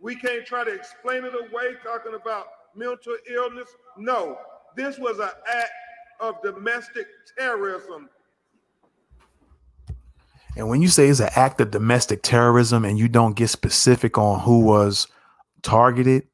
We 0.01 0.15
can't 0.15 0.45
try 0.45 0.63
to 0.63 0.73
explain 0.73 1.23
it 1.23 1.33
away 1.33 1.75
talking 1.83 2.13
about 2.13 2.47
mental 2.75 3.15
illness. 3.31 3.69
No, 3.97 4.37
this 4.75 4.97
was 4.97 5.19
an 5.19 5.29
act 5.51 5.71
of 6.19 6.41
domestic 6.41 7.07
terrorism. 7.37 8.09
And 10.57 10.67
when 10.67 10.81
you 10.81 10.89
say 10.89 11.07
it's 11.07 11.19
an 11.19 11.29
act 11.35 11.61
of 11.61 11.71
domestic 11.71 12.23
terrorism 12.23 12.83
and 12.83 12.99
you 12.99 13.07
don't 13.07 13.35
get 13.35 13.49
specific 13.49 14.17
on 14.17 14.41
who 14.41 14.59
was 14.59 15.07
targeted, 15.61 16.27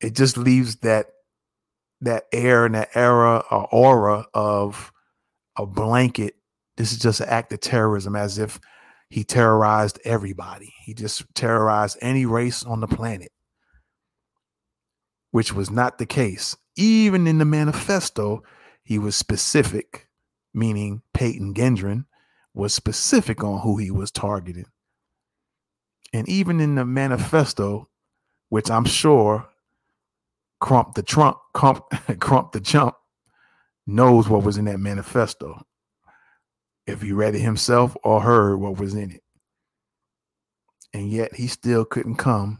it 0.00 0.14
just 0.14 0.36
leaves 0.36 0.76
that 0.76 1.06
that 2.02 2.26
air 2.32 2.66
and 2.66 2.74
that 2.74 2.90
era 2.94 3.42
or 3.50 3.68
aura 3.72 4.26
of 4.34 4.92
a 5.56 5.66
blanket. 5.66 6.34
This 6.76 6.92
is 6.92 6.98
just 6.98 7.20
an 7.20 7.28
act 7.28 7.52
of 7.52 7.60
terrorism, 7.60 8.16
as 8.16 8.38
if 8.38 8.60
he 9.08 9.24
terrorized 9.24 10.00
everybody. 10.04 10.74
He 10.84 10.94
just 10.94 11.24
terrorized 11.34 11.98
any 12.00 12.26
race 12.26 12.64
on 12.64 12.80
the 12.80 12.88
planet, 12.88 13.32
which 15.30 15.52
was 15.52 15.70
not 15.70 15.98
the 15.98 16.06
case. 16.06 16.56
Even 16.76 17.26
in 17.26 17.38
the 17.38 17.44
manifesto, 17.44 18.42
he 18.82 18.98
was 18.98 19.16
specific, 19.16 20.08
meaning 20.52 21.02
Peyton 21.14 21.54
Gendron 21.54 22.04
was 22.52 22.74
specific 22.74 23.42
on 23.44 23.60
who 23.60 23.76
he 23.76 23.90
was 23.90 24.10
targeting. 24.10 24.66
And 26.12 26.28
even 26.28 26.60
in 26.60 26.74
the 26.74 26.84
manifesto, 26.84 27.88
which 28.48 28.70
I'm 28.70 28.84
sure 28.84 29.48
Crump 30.60 30.94
the 30.94 31.02
Trump, 31.02 31.38
Crump, 31.52 31.84
Crump 32.20 32.52
the 32.52 32.60
Chump 32.60 32.94
knows 33.86 34.28
what 34.28 34.42
was 34.42 34.56
in 34.56 34.64
that 34.66 34.80
manifesto. 34.80 35.62
If 36.86 37.02
he 37.02 37.12
read 37.12 37.34
it 37.34 37.40
himself 37.40 37.96
or 38.04 38.20
heard 38.20 38.56
what 38.56 38.78
was 38.78 38.94
in 38.94 39.10
it. 39.10 39.22
And 40.92 41.10
yet 41.10 41.34
he 41.34 41.46
still 41.46 41.84
couldn't 41.84 42.16
come 42.16 42.58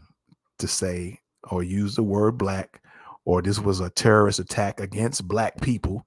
to 0.59 0.67
say 0.67 1.19
or 1.49 1.63
use 1.63 1.95
the 1.95 2.03
word 2.03 2.37
black, 2.37 2.81
or 3.25 3.41
this 3.41 3.59
was 3.59 3.79
a 3.79 3.89
terrorist 3.89 4.39
attack 4.39 4.79
against 4.79 5.27
black 5.27 5.59
people, 5.61 6.05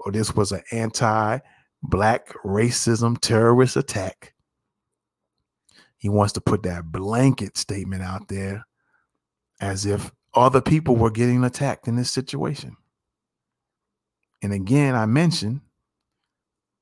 or 0.00 0.12
this 0.12 0.34
was 0.34 0.52
an 0.52 0.62
anti 0.72 1.38
black 1.82 2.28
racism 2.44 3.18
terrorist 3.20 3.76
attack. 3.76 4.34
He 5.98 6.08
wants 6.08 6.32
to 6.34 6.40
put 6.40 6.62
that 6.64 6.90
blanket 6.92 7.56
statement 7.56 8.02
out 8.02 8.28
there 8.28 8.64
as 9.60 9.86
if 9.86 10.12
other 10.34 10.60
people 10.60 10.96
were 10.96 11.10
getting 11.10 11.44
attacked 11.44 11.88
in 11.88 11.96
this 11.96 12.10
situation. 12.10 12.76
And 14.42 14.52
again, 14.52 14.94
I 14.94 15.06
mentioned 15.06 15.60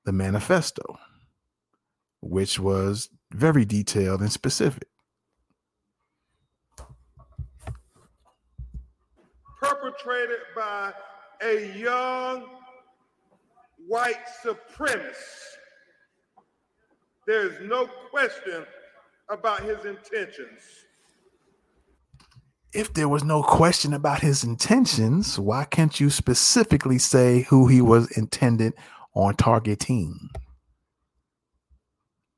the 0.05 0.13
manifesto, 0.13 0.99
which 2.21 2.59
was 2.59 3.09
very 3.33 3.65
detailed 3.65 4.21
and 4.21 4.33
specific. 4.33 4.89
Perpetrated 9.61 10.41
by 10.55 10.93
a 11.43 11.73
young 11.77 12.45
white 13.87 14.27
supremacist. 14.43 15.57
There's 17.27 17.61
no 17.67 17.87
question 18.11 18.67
about 19.29 19.63
his 19.63 19.85
intentions. 19.85 20.61
If 22.75 22.93
there 22.93 23.09
was 23.09 23.23
no 23.23 23.41
question 23.45 23.95
about 23.95 24.21
his 24.21 24.43
intentions, 24.43 25.39
why 25.39 25.65
can't 25.65 26.01
you 26.01 26.11
specifically 26.11 26.99
say 26.99 27.43
who 27.43 27.69
he 27.69 27.81
was 27.81 28.11
intended 28.17 28.75
on 29.15 29.37
targeting? 29.37 30.31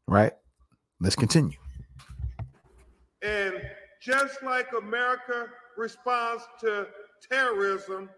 Right? 0.06 0.34
Let's 1.00 1.16
continue. 1.16 1.56
And 3.22 3.62
just 4.02 4.42
like 4.42 4.66
America 4.76 5.46
responds 5.78 6.42
to 6.60 6.88
terrorism, 7.30 8.10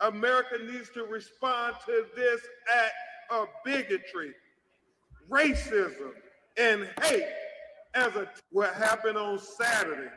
America 0.00 0.56
needs 0.60 0.90
to 0.90 1.04
respond 1.04 1.76
to 1.86 2.04
this 2.16 2.40
act 2.74 2.94
of 3.30 3.46
bigotry, 3.64 4.32
racism, 5.30 6.10
and 6.56 6.90
hate 7.00 7.28
as 7.94 8.16
a 8.16 8.28
what 8.50 8.74
happened 8.74 9.16
on 9.16 9.38
Saturday. 9.38 10.10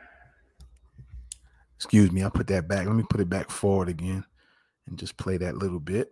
Excuse 1.78 2.10
me, 2.10 2.24
I'll 2.24 2.30
put 2.30 2.48
that 2.48 2.66
back. 2.66 2.88
Let 2.88 2.96
me 2.96 3.04
put 3.08 3.20
it 3.20 3.30
back 3.30 3.50
forward 3.50 3.88
again 3.88 4.24
and 4.88 4.98
just 4.98 5.16
play 5.16 5.36
that 5.36 5.58
little 5.58 5.78
bit. 5.78 6.10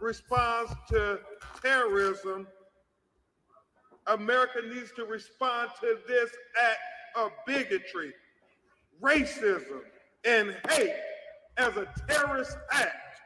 Response 0.00 0.70
to 0.90 1.18
terrorism. 1.60 2.46
America 4.06 4.60
needs 4.72 4.92
to 4.94 5.04
respond 5.04 5.70
to 5.80 5.98
this 6.06 6.30
act 6.60 6.78
of 7.16 7.32
bigotry, 7.44 8.12
racism, 9.00 9.80
and 10.24 10.56
hate 10.70 10.94
as 11.56 11.76
a 11.76 11.88
terrorist 12.08 12.56
act 12.70 13.20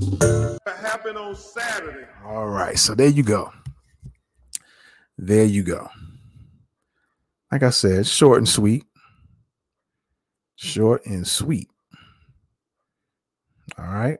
that 0.00 0.78
happened 0.80 1.16
on 1.16 1.36
Saturday. 1.36 2.08
All 2.24 2.48
right, 2.48 2.76
so 2.76 2.96
there 2.96 3.08
you 3.08 3.22
go. 3.22 3.52
There 5.16 5.44
you 5.44 5.62
go. 5.62 5.88
Like 7.52 7.62
I 7.62 7.70
said, 7.70 8.08
short 8.08 8.38
and 8.38 8.48
sweet. 8.48 8.84
Short 10.60 11.06
and 11.06 11.26
sweet. 11.26 11.70
All 13.78 13.84
right. 13.86 14.18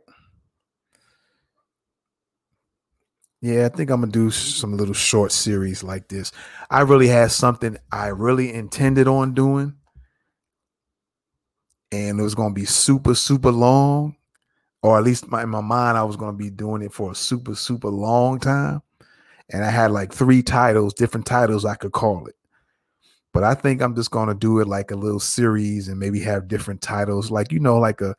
Yeah, 3.43 3.67
I 3.67 3.69
think 3.71 3.91
I'm 3.91 4.01
gonna 4.01 4.13
do 4.13 4.31
some 4.31 4.77
little 4.77 4.95
short 4.95 5.33
series 5.33 5.83
like 5.83 6.09
this. 6.09 6.31
I 6.71 6.81
really 6.83 7.09
had 7.09 7.31
something 7.33 7.77
I 7.91 8.09
really 8.09 8.53
intended 8.53 9.09
on 9.09 9.35
doing, 9.35 9.77
and 11.93 12.21
it 12.21 12.23
was 12.23 12.35
gonna 12.35 12.55
be 12.55 12.65
super, 12.65 13.15
super 13.15 13.51
long, 13.51 14.17
or 14.83 14.99
at 14.99 15.05
least 15.05 15.29
my, 15.29 15.45
in 15.45 15.51
my 15.51 15.61
mind, 15.61 15.99
I 15.99 16.05
was 16.05 16.17
gonna 16.17 16.37
be 16.37 16.51
doing 16.51 16.83
it 16.83 16.93
for 16.93 17.13
a 17.13 17.17
super, 17.17 17.55
super 17.55 17.89
long 17.89 18.41
time. 18.41 18.83
And 19.53 19.65
I 19.65 19.71
had 19.71 19.93
like 19.93 20.13
three 20.13 20.43
titles, 20.43 20.95
different 20.95 21.27
titles 21.27 21.65
I 21.67 21.77
could 21.77 21.93
call 21.93 22.27
it. 22.27 22.37
But 23.33 23.45
I 23.45 23.55
think 23.55 23.81
I'm 23.81 23.95
just 23.95 24.11
gonna 24.11 24.35
do 24.35 24.59
it 24.59 24.69
like 24.69 24.91
a 24.91 24.97
little 24.97 25.21
series 25.21 25.89
and 25.89 25.99
maybe 25.99 26.21
have 26.21 26.49
different 26.49 26.83
titles, 26.83 27.31
like 27.31 27.53
you 27.53 27.61
know, 27.61 27.79
like 27.79 28.01
a, 28.01 28.15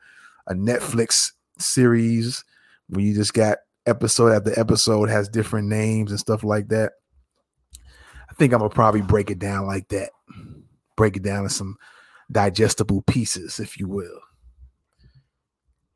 a 0.47 0.53
Netflix 0.53 1.31
series 1.57 2.43
where 2.87 3.01
you 3.01 3.13
just 3.13 3.33
got 3.33 3.59
episode 3.85 4.31
after 4.31 4.57
episode 4.59 5.09
has 5.09 5.27
different 5.27 5.67
names 5.67 6.11
and 6.11 6.19
stuff 6.19 6.43
like 6.43 6.69
that. 6.69 6.93
I 8.29 8.33
think 8.35 8.53
I'm 8.53 8.59
gonna 8.59 8.69
probably 8.69 9.01
break 9.01 9.29
it 9.29 9.39
down 9.39 9.65
like 9.65 9.89
that. 9.89 10.11
Break 10.95 11.17
it 11.17 11.23
down 11.23 11.43
in 11.43 11.49
some 11.49 11.77
digestible 12.31 13.01
pieces, 13.01 13.59
if 13.59 13.79
you 13.79 13.87
will. 13.87 14.19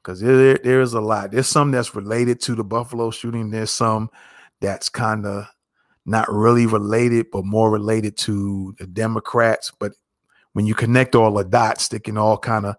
Because 0.02 0.20
there, 0.20 0.58
there 0.58 0.82
is 0.82 0.94
a 0.94 1.02
lot. 1.02 1.32
There's 1.32 1.48
some 1.48 1.72
that's 1.72 1.96
related 1.96 2.40
to 2.42 2.56
the 2.56 2.64
Buffalo 2.64 3.10
shooting. 3.12 3.50
There's 3.50 3.72
some 3.72 4.10
that's 4.62 4.90
kind 4.90 5.26
of 5.26 5.48
not 6.06 6.32
really 6.32 6.66
related, 6.66 7.28
but 7.32 7.46
more 7.46 7.72
related 7.72 8.18
to 8.18 8.76
the 8.80 8.88
Democrats. 8.88 9.72
But 9.80 9.94
when 10.54 10.66
you 10.66 10.76
connect 10.76 11.16
all 11.16 11.34
the 11.34 11.44
dots, 11.44 11.88
they 11.88 12.00
can 12.00 12.18
all 12.18 12.38
kind 12.38 12.66
of 12.66 12.76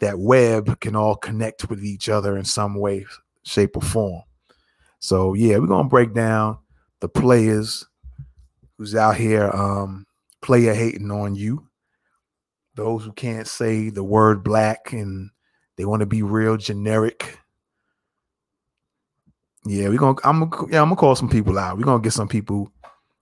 that 0.00 0.18
web 0.18 0.80
can 0.80 0.96
all 0.96 1.14
connect 1.14 1.68
with 1.68 1.84
each 1.84 2.08
other 2.08 2.36
in 2.36 2.44
some 2.44 2.74
way, 2.74 3.06
shape, 3.42 3.76
or 3.76 3.82
form. 3.82 4.22
So 4.98 5.34
yeah, 5.34 5.58
we're 5.58 5.66
gonna 5.66 5.88
break 5.88 6.14
down 6.14 6.58
the 7.00 7.08
players 7.08 7.86
who's 8.76 8.94
out 8.94 9.16
here 9.16 9.50
um 9.50 10.06
player 10.42 10.74
hating 10.74 11.10
on 11.10 11.34
you. 11.34 11.66
Those 12.74 13.04
who 13.04 13.12
can't 13.12 13.46
say 13.46 13.90
the 13.90 14.04
word 14.04 14.42
black 14.42 14.92
and 14.92 15.30
they 15.76 15.84
want 15.84 16.00
to 16.00 16.06
be 16.06 16.22
real 16.22 16.56
generic. 16.56 17.38
Yeah, 19.66 19.88
we're 19.88 19.98
gonna 19.98 20.18
I'm 20.24 20.48
gonna 20.48 20.72
yeah, 20.72 20.80
I'm 20.80 20.88
gonna 20.88 20.96
call 20.96 21.14
some 21.14 21.28
people 21.28 21.58
out. 21.58 21.76
We're 21.76 21.84
gonna 21.84 22.02
get 22.02 22.12
some 22.12 22.28
people, 22.28 22.72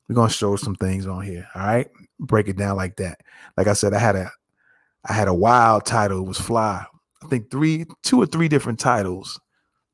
we're 0.09 0.15
gonna 0.15 0.31
show 0.31 0.57
some 0.57 0.77
things 0.77 1.07
on 1.07 1.23
here. 1.23 1.49
All 1.55 1.63
right. 1.63 1.89
Break 2.21 2.49
it 2.49 2.57
down 2.57 2.77
like 2.77 2.97
that. 2.97 3.21
Like 3.57 3.67
I 3.67 3.73
said, 3.73 3.93
I 3.93 3.99
had 3.99 4.17
a 4.17 4.31
I 5.05 5.13
had 5.13 5.29
a 5.29 5.35
wild 5.35 5.85
title, 5.85 6.21
it 6.21 6.29
was 6.29 6.39
fly. 6.39 6.85
I 7.23 7.27
think 7.27 7.51
three, 7.51 7.87
two 8.03 8.23
or 8.23 8.27
three 8.27 8.49
different 8.49 8.79
titles 8.79 9.41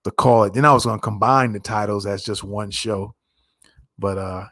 to 0.05 0.11
call 0.11 0.45
it. 0.45 0.53
Then 0.53 0.67
I 0.67 0.73
was 0.73 0.85
gonna 0.85 1.01
combine 1.01 1.53
the 1.53 1.61
titles 1.61 2.05
as 2.05 2.23
just 2.25 2.45
one 2.45 2.71
show. 2.71 3.15
But 3.99 4.19
uh 4.19 4.47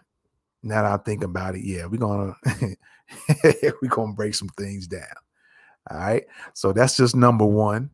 now 0.62 0.82
that 0.82 0.92
I 0.92 0.96
think 1.02 1.24
about 1.24 1.56
it, 1.56 1.64
yeah, 1.64 1.84
we're 1.86 1.98
gonna 1.98 2.34
we're 3.44 3.88
gonna 3.90 4.14
break 4.14 4.34
some 4.34 4.48
things 4.48 4.86
down. 4.86 5.02
All 5.90 5.98
right. 5.98 6.24
So 6.54 6.72
that's 6.72 6.96
just 6.96 7.14
number 7.14 7.44
one 7.44 7.90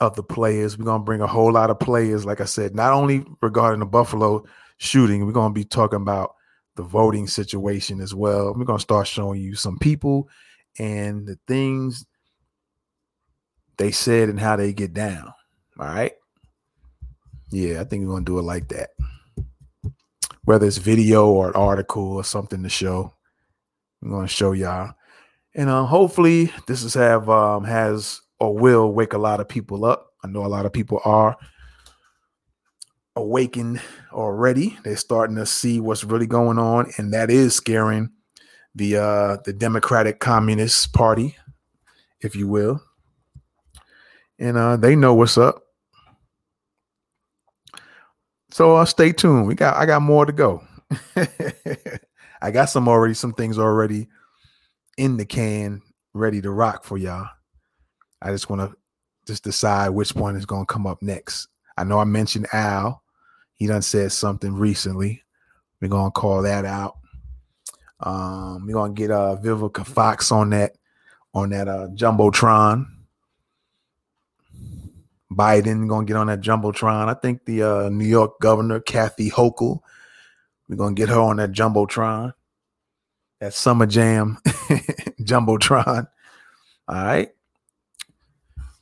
of 0.00 0.16
the 0.16 0.22
players. 0.22 0.78
We're 0.78 0.84
gonna 0.84 1.04
bring 1.04 1.20
a 1.20 1.26
whole 1.26 1.52
lot 1.52 1.70
of 1.70 1.78
players, 1.78 2.24
like 2.24 2.40
I 2.40 2.44
said, 2.44 2.74
not 2.74 2.92
only 2.92 3.24
regarding 3.40 3.80
the 3.80 3.86
Buffalo 3.86 4.44
shooting, 4.78 5.26
we're 5.26 5.32
gonna 5.32 5.54
be 5.54 5.64
talking 5.64 6.00
about 6.00 6.34
the 6.76 6.82
voting 6.82 7.26
situation 7.26 8.00
as 8.00 8.14
well. 8.14 8.54
We're 8.54 8.64
gonna 8.64 8.78
start 8.78 9.06
showing 9.06 9.40
you 9.40 9.54
some 9.54 9.78
people 9.78 10.28
and 10.78 11.26
the 11.26 11.38
things 11.46 12.04
they 13.76 13.90
said 13.90 14.28
and 14.28 14.40
how 14.40 14.56
they 14.56 14.72
get 14.72 14.94
down. 14.94 15.32
All 15.78 15.86
right. 15.86 16.12
Yeah, 17.50 17.80
I 17.80 17.84
think 17.84 18.04
we're 18.04 18.12
gonna 18.12 18.24
do 18.24 18.38
it 18.38 18.42
like 18.42 18.68
that. 18.68 18.90
Whether 20.44 20.66
it's 20.66 20.76
video 20.76 21.26
or 21.26 21.48
an 21.48 21.54
article 21.54 22.12
or 22.12 22.24
something 22.24 22.62
to 22.62 22.68
show, 22.68 23.14
I'm 24.02 24.10
gonna 24.10 24.28
show 24.28 24.52
y'all, 24.52 24.94
and 25.54 25.70
uh, 25.70 25.84
hopefully 25.84 26.52
this 26.66 26.82
is 26.82 26.94
have 26.94 27.30
um, 27.30 27.64
has 27.64 28.20
or 28.40 28.54
will 28.54 28.92
wake 28.92 29.12
a 29.12 29.18
lot 29.18 29.40
of 29.40 29.48
people 29.48 29.84
up. 29.84 30.12
I 30.22 30.28
know 30.28 30.44
a 30.44 30.48
lot 30.48 30.66
of 30.66 30.72
people 30.72 31.00
are 31.04 31.36
awakened 33.16 33.80
already. 34.12 34.78
They're 34.84 34.96
starting 34.96 35.36
to 35.36 35.46
see 35.46 35.80
what's 35.80 36.04
really 36.04 36.26
going 36.26 36.58
on, 36.58 36.90
and 36.96 37.12
that 37.12 37.30
is 37.30 37.54
scaring 37.54 38.10
the 38.74 38.96
uh, 38.96 39.36
the 39.44 39.52
Democratic 39.52 40.20
Communist 40.20 40.92
Party, 40.92 41.36
if 42.20 42.34
you 42.34 42.48
will. 42.48 42.82
And 44.38 44.56
uh, 44.56 44.76
they 44.76 44.96
know 44.96 45.14
what's 45.14 45.38
up. 45.38 45.62
So 48.50 48.76
uh, 48.76 48.84
stay 48.84 49.12
tuned. 49.12 49.46
We 49.46 49.54
got 49.54 49.76
I 49.76 49.86
got 49.86 50.02
more 50.02 50.26
to 50.26 50.32
go. 50.32 50.62
I 52.42 52.50
got 52.50 52.66
some 52.66 52.88
already, 52.88 53.14
some 53.14 53.32
things 53.32 53.58
already 53.58 54.08
in 54.98 55.16
the 55.16 55.24
can, 55.24 55.82
ready 56.12 56.40
to 56.42 56.50
rock 56.50 56.84
for 56.84 56.98
y'all. 56.98 57.28
I 58.24 58.30
just 58.30 58.48
want 58.48 58.62
to 58.62 58.76
just 59.26 59.44
decide 59.44 59.90
which 59.90 60.14
one 60.14 60.34
is 60.34 60.46
going 60.46 60.66
to 60.66 60.72
come 60.72 60.86
up 60.86 61.02
next. 61.02 61.48
I 61.76 61.84
know 61.84 61.98
I 61.98 62.04
mentioned 62.04 62.46
Al. 62.52 63.02
He 63.54 63.66
done 63.66 63.82
said 63.82 64.12
something 64.12 64.54
recently. 64.54 65.22
We're 65.80 65.88
going 65.88 66.10
to 66.10 66.20
call 66.20 66.42
that 66.42 66.64
out. 66.64 66.96
Um, 68.00 68.66
we're 68.66 68.72
going 68.72 68.94
to 68.94 68.98
get 68.98 69.10
uh 69.10 69.36
Vivica 69.42 69.86
Fox 69.86 70.32
on 70.32 70.50
that 70.50 70.76
on 71.34 71.50
that 71.50 71.68
uh 71.68 71.88
jumbotron. 71.94 72.86
Biden 75.32 75.88
gonna 75.88 76.06
get 76.06 76.16
on 76.16 76.28
that 76.28 76.40
jumbotron. 76.40 77.08
I 77.08 77.14
think 77.14 77.44
the 77.44 77.62
uh, 77.62 77.88
New 77.88 78.04
York 78.04 78.38
governor 78.40 78.80
Kathy 78.80 79.30
Hochul, 79.30 79.80
we're 80.68 80.76
gonna 80.76 80.94
get 80.94 81.08
her 81.08 81.18
on 81.18 81.36
that 81.36 81.52
jumbotron, 81.52 82.32
that 83.40 83.52
summer 83.54 83.86
jam 83.86 84.38
jumbotron. 85.20 86.06
All 86.86 86.94
right. 86.94 87.30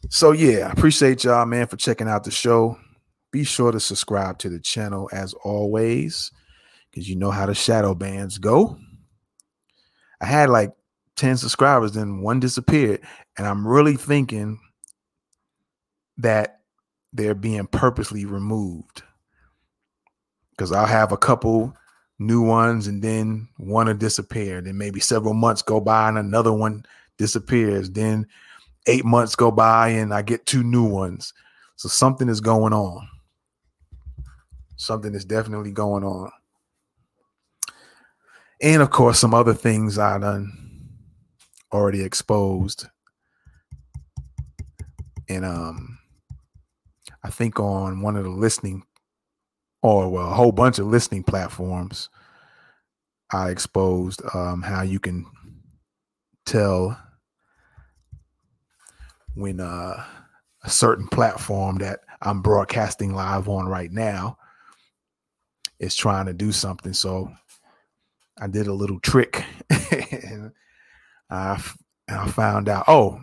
So 0.09 0.33
yeah, 0.33 0.69
I 0.69 0.71
appreciate 0.71 1.25
y'all, 1.25 1.47
man, 1.47 1.67
for 1.67 1.77
checking 1.77 2.09
out 2.09 2.25
the 2.25 2.31
show. 2.31 2.79
Be 3.31 3.45
sure 3.45 3.73
to 3.73 3.81
subscribe 3.81 4.39
to 4.39 4.51
the 4.51 4.61
channel 4.61 5.09
as 5.13 5.33
always, 5.45 6.31
because 6.91 7.09
you 7.09 7.17
know 7.17 7.31
how 7.31 7.47
the 7.47 7.55
shadow 7.55 7.95
bands 7.95 8.39
go. 8.39 8.77
I 10.21 10.27
had 10.27 10.51
like 10.51 10.73
10 11.17 11.39
subscribers, 11.39 11.93
then 11.93 12.21
one 12.21 12.41
disappeared. 12.41 13.01
And 13.39 13.47
I'm 13.47 13.67
really 13.67 13.97
thinking 13.97 14.61
that 16.19 16.61
they're 17.13 17.35
being 17.35 17.67
purposely 17.67 18.25
removed. 18.25 19.03
Because 20.51 20.73
I'll 20.73 20.87
have 20.87 21.13
a 21.13 21.17
couple 21.17 21.75
new 22.19 22.43
ones 22.43 22.87
and 22.87 23.03
then 23.03 23.49
one 23.57 23.87
will 23.87 23.95
disappear. 23.95 24.61
Then 24.61 24.79
maybe 24.79 25.01
several 25.01 25.35
months 25.35 25.63
go 25.63 25.81
by 25.81 26.09
and 26.09 26.19
another 26.19 26.53
one 26.53 26.85
disappears. 27.19 27.91
Then 27.91 28.27
eight 28.87 29.05
months 29.05 29.37
go 29.37 29.51
by 29.51 29.89
and 29.89 30.13
I 30.13 30.23
get 30.23 30.47
two 30.47 30.63
new 30.63 30.85
ones. 30.85 31.33
So 31.77 31.89
something 31.89 32.29
is 32.29 32.41
going 32.41 32.73
on. 32.73 33.07
Something 34.77 35.15
is 35.15 35.25
definitely 35.25 35.73
going 35.73 36.05
on. 36.05 36.31
And 38.61 38.83
of 38.83 38.91
course, 38.91 39.19
some 39.19 39.35
other 39.35 39.55
things 39.55 39.99
I 39.99 40.19
done 40.19 40.53
already 41.73 42.03
exposed. 42.03 42.87
And 45.29 45.45
um 45.45 45.99
I 47.25 47.31
think 47.31 47.61
on 47.61 48.01
one 48.01 48.17
of 48.17 48.25
the 48.25 48.31
listening 48.31 48.83
or 49.83 50.09
well, 50.09 50.31
a 50.31 50.35
whole 50.35 50.53
bunch 50.53 50.79
of 50.79 50.87
listening 50.87 51.25
platforms, 51.25 52.09
I 53.33 53.51
exposed 53.51 54.23
um, 54.35 54.63
how 54.63 54.83
you 54.83 55.01
can 55.01 55.27
tell 56.47 57.01
when 59.35 59.61
uh, 59.61 60.05
a 60.65 60.71
certain 60.71 61.09
platform 61.09 61.79
that 61.79 62.01
I'm 62.21 62.43
broadcasting 62.43 63.15
live 63.15 63.49
on 63.49 63.67
right 63.67 63.91
now 63.91 64.39
is 65.79 65.97
trying 65.97 66.27
to 66.27 66.33
do 66.33 66.53
something. 66.53 66.93
So 66.93 67.33
I 68.41 68.47
did 68.47 68.67
a 68.67 68.73
little 68.73 69.01
trick 69.01 69.45
and 69.71 70.53
I, 71.31 71.63
and 72.09 72.21
I 72.21 72.29
found 72.29 72.69
out, 72.69 72.85
oh, 72.89 73.23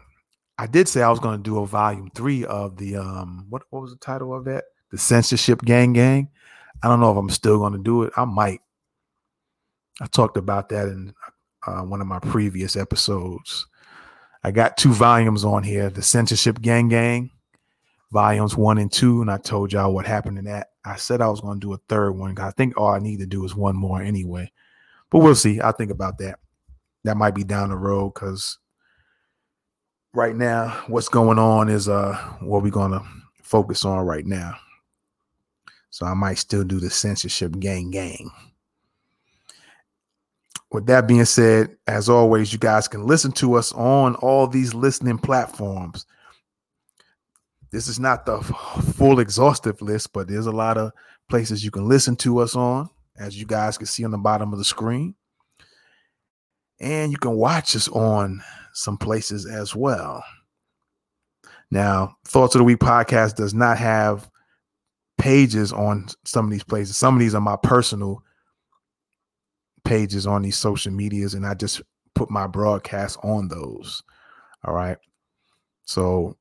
I 0.57 0.67
did 0.67 0.89
say 0.89 1.01
I 1.01 1.09
was 1.09 1.19
going 1.19 1.37
to 1.37 1.43
do 1.43 1.59
a 1.59 1.65
volume 1.65 2.11
three 2.13 2.43
of 2.43 2.75
the 2.75 2.97
um 2.97 3.45
what 3.49 3.63
what 3.69 3.81
was 3.81 3.91
the 3.91 3.97
title 3.97 4.33
of 4.33 4.43
that? 4.45 4.65
The 4.91 4.97
censorship 4.97 5.61
gang 5.61 5.93
gang. 5.93 6.29
I 6.83 6.89
don't 6.89 6.99
know 6.99 7.11
if 7.11 7.17
I'm 7.17 7.29
still 7.29 7.59
going 7.59 7.73
to 7.73 7.79
do 7.79 8.03
it. 8.03 8.11
I 8.17 8.25
might. 8.25 8.59
I 10.01 10.07
talked 10.07 10.35
about 10.35 10.67
that 10.69 10.87
in 10.87 11.13
uh, 11.65 11.83
one 11.83 12.01
of 12.01 12.07
my 12.07 12.19
previous 12.19 12.75
episodes. 12.75 13.67
I 14.43 14.51
got 14.51 14.77
two 14.77 14.93
volumes 14.93 15.43
on 15.43 15.63
here: 15.63 15.89
the 15.89 16.01
censorship 16.01 16.61
gang 16.61 16.87
gang, 16.87 17.31
volumes 18.11 18.55
one 18.55 18.77
and 18.77 18.91
two, 18.91 19.21
and 19.21 19.29
I 19.29 19.37
told 19.37 19.73
y'all 19.73 19.93
what 19.93 20.05
happened 20.05 20.37
in 20.37 20.45
that. 20.45 20.69
I 20.85 20.95
said 20.95 21.21
I 21.21 21.27
was 21.27 21.41
going 21.41 21.59
to 21.59 21.67
do 21.67 21.73
a 21.73 21.79
third 21.89 22.11
one. 22.11 22.37
I 22.39 22.51
think 22.51 22.77
all 22.77 22.89
I 22.89 22.99
need 22.99 23.19
to 23.19 23.25
do 23.25 23.43
is 23.45 23.55
one 23.55 23.75
more 23.75 24.01
anyway, 24.01 24.51
but 25.09 25.19
we'll 25.19 25.35
see. 25.35 25.59
I'll 25.59 25.73
think 25.73 25.91
about 25.91 26.17
that. 26.19 26.39
That 27.03 27.17
might 27.17 27.35
be 27.35 27.43
down 27.43 27.69
the 27.69 27.77
road 27.77 28.13
because 28.13 28.57
right 30.13 30.35
now 30.35 30.69
what's 30.87 31.09
going 31.09 31.37
on 31.37 31.69
is 31.69 31.87
uh 31.87 32.15
what 32.41 32.63
we're 32.63 32.71
gonna 32.71 33.03
focus 33.43 33.85
on 33.85 33.99
right 33.99 34.25
now 34.25 34.55
so 35.91 36.05
i 36.05 36.13
might 36.13 36.37
still 36.37 36.63
do 36.63 36.79
the 36.79 36.89
censorship 36.89 37.59
gang 37.59 37.91
gang 37.91 38.29
with 40.71 40.85
that 40.87 41.07
being 41.07 41.25
said 41.25 41.75
as 41.87 42.09
always 42.09 42.53
you 42.53 42.59
guys 42.59 42.87
can 42.87 43.05
listen 43.05 43.31
to 43.31 43.55
us 43.55 43.71
on 43.73 44.15
all 44.15 44.47
these 44.47 44.73
listening 44.73 45.17
platforms 45.17 46.05
this 47.71 47.87
is 47.87 47.99
not 47.99 48.25
the 48.25 48.41
full 48.95 49.19
exhaustive 49.19 49.81
list 49.81 50.13
but 50.13 50.27
there's 50.27 50.47
a 50.47 50.51
lot 50.51 50.77
of 50.77 50.91
places 51.29 51.63
you 51.63 51.71
can 51.71 51.87
listen 51.87 52.15
to 52.15 52.39
us 52.39 52.55
on 52.55 52.89
as 53.19 53.39
you 53.39 53.45
guys 53.45 53.77
can 53.77 53.87
see 53.87 54.03
on 54.05 54.11
the 54.11 54.17
bottom 54.17 54.51
of 54.53 54.59
the 54.59 54.65
screen 54.65 55.15
And 56.79 57.11
you 57.11 57.17
can 57.17 57.31
watch 57.33 57.75
us 57.75 57.87
on 57.89 58.41
some 58.73 58.97
places 58.97 59.45
as 59.45 59.75
well. 59.75 60.23
Now, 61.71 62.15
Thoughts 62.25 62.55
of 62.55 62.59
the 62.59 62.63
Week 62.65 62.79
podcast 62.79 63.35
does 63.35 63.53
not 63.53 63.77
have 63.77 64.29
pages 65.17 65.73
on 65.73 66.07
some 66.25 66.45
of 66.45 66.51
these 66.51 66.63
places. 66.63 66.97
Some 66.97 67.15
of 67.15 67.19
these 67.19 67.35
are 67.35 67.41
my 67.41 67.57
personal 67.61 68.23
pages 69.89 70.27
on 70.27 70.43
these 70.43 70.55
social 70.55 70.93
medias, 70.93 71.33
and 71.33 71.47
I 71.47 71.55
just 71.55 71.81
put 72.13 72.29
my 72.29 72.45
broadcast 72.45 73.17
on 73.23 73.47
those. 73.47 74.03
All 74.63 74.73
right. 74.73 74.97
So, 75.85 76.37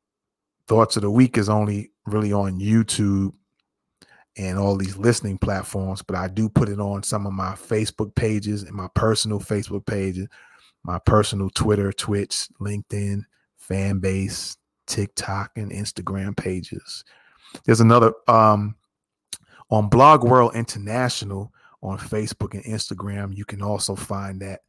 Thoughts 0.67 0.97
of 0.97 1.03
the 1.03 1.11
Week 1.11 1.39
is 1.39 1.49
only 1.49 1.91
really 2.05 2.31
on 2.31 2.61
YouTube 2.61 3.33
and 4.37 4.59
all 4.59 4.77
these 4.77 4.99
listening 4.99 5.39
platforms, 5.39 6.03
but 6.03 6.15
I 6.15 6.29
do 6.29 6.51
put 6.51 6.69
it 6.69 6.79
on 6.79 7.03
some 7.03 7.27
of 7.27 7.33
my 7.33 7.53
Facebook 7.53 8.15
pages 8.15 8.65
and 8.65 8.75
my 8.75 8.89
personal 8.95 9.41
Facebook 9.41 9.87
pages, 9.87 10.29
my 10.85 10.99
personal 10.99 11.49
Twitter, 11.49 11.91
Twitch, 11.91 12.49
LinkedIn, 12.61 13.23
Fanbase, 13.67 14.59
TikTok, 14.87 15.53
and 15.57 15.73
Instagram 15.73 16.37
pages. 16.37 17.03
There's 17.65 17.81
another 17.81 18.13
um 18.29 18.77
on 19.71 19.89
Blog 19.89 20.23
World 20.23 20.55
International 20.55 21.51
on 21.83 21.99
Facebook 21.99 22.55
and 22.55 22.65
Instagram. 22.65 23.37
You 23.37 23.45
can 23.45 23.63
also 23.63 23.95
find 23.95 24.41
that 24.43 24.61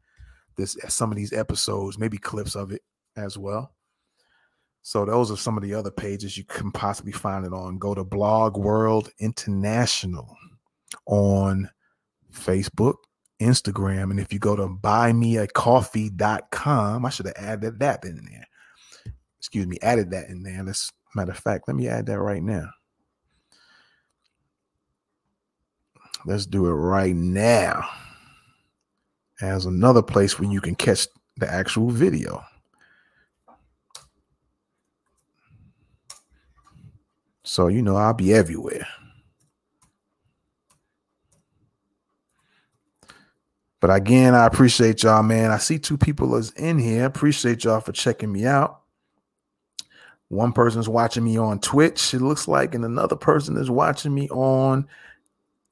this 0.57 0.77
some 0.87 1.11
of 1.11 1.17
these 1.17 1.33
episodes, 1.33 1.97
maybe 1.97 2.17
clips 2.17 2.55
of 2.55 2.71
it 2.71 2.81
as 3.15 3.37
well. 3.37 3.73
So 4.81 5.05
those 5.05 5.31
are 5.31 5.37
some 5.37 5.57
of 5.57 5.63
the 5.63 5.73
other 5.73 5.91
pages 5.91 6.37
you 6.37 6.45
can 6.45 6.71
possibly 6.71 7.11
find 7.11 7.45
it 7.45 7.51
on. 7.53 7.77
Go 7.77 7.93
to 7.93 8.03
Blog 8.03 8.57
World 8.57 9.11
International 9.19 10.35
on 11.05 11.69
Facebook, 12.33 12.95
Instagram, 13.41 14.11
and 14.11 14.19
if 14.19 14.33
you 14.33 14.39
go 14.39 14.55
to 14.55 14.67
buymeacoffee.com, 14.67 17.05
I 17.05 17.09
should 17.09 17.27
have 17.27 17.35
added 17.37 17.79
that 17.79 18.05
in 18.05 18.25
there. 18.25 18.47
Excuse 19.37 19.67
me, 19.67 19.77
added 19.81 20.11
that 20.11 20.29
in 20.29 20.43
there. 20.43 20.63
Let's 20.63 20.91
matter 21.15 21.31
of 21.31 21.39
fact, 21.39 21.67
let 21.67 21.75
me 21.75 21.87
add 21.87 22.05
that 22.07 22.19
right 22.19 22.43
now. 22.43 22.69
Let's 26.25 26.45
do 26.45 26.65
it 26.67 26.73
right 26.73 27.15
now. 27.15 27.87
As 29.41 29.65
another 29.65 30.01
place 30.01 30.37
where 30.37 30.51
you 30.51 30.61
can 30.61 30.75
catch 30.75 31.07
the 31.37 31.51
actual 31.51 31.89
video. 31.89 32.43
So, 37.43 37.67
you 37.67 37.81
know, 37.81 37.95
I'll 37.95 38.13
be 38.13 38.33
everywhere. 38.33 38.85
But 43.79 43.91
again, 43.91 44.35
I 44.35 44.45
appreciate 44.45 45.03
y'all, 45.03 45.23
man. 45.23 45.51
I 45.51 45.57
see 45.57 45.79
two 45.79 45.97
people 45.97 46.35
is 46.35 46.51
in 46.51 46.77
here. 46.79 47.05
Appreciate 47.05 47.63
y'all 47.63 47.79
for 47.79 47.93
checking 47.93 48.31
me 48.31 48.45
out. 48.45 48.81
One 50.27 50.51
person's 50.51 50.89
watching 50.89 51.23
me 51.23 51.37
on 51.37 51.59
Twitch, 51.59 52.13
it 52.13 52.21
looks 52.21 52.47
like, 52.47 52.75
and 52.75 52.85
another 52.85 53.15
person 53.15 53.57
is 53.57 53.71
watching 53.71 54.13
me 54.13 54.29
on 54.29 54.87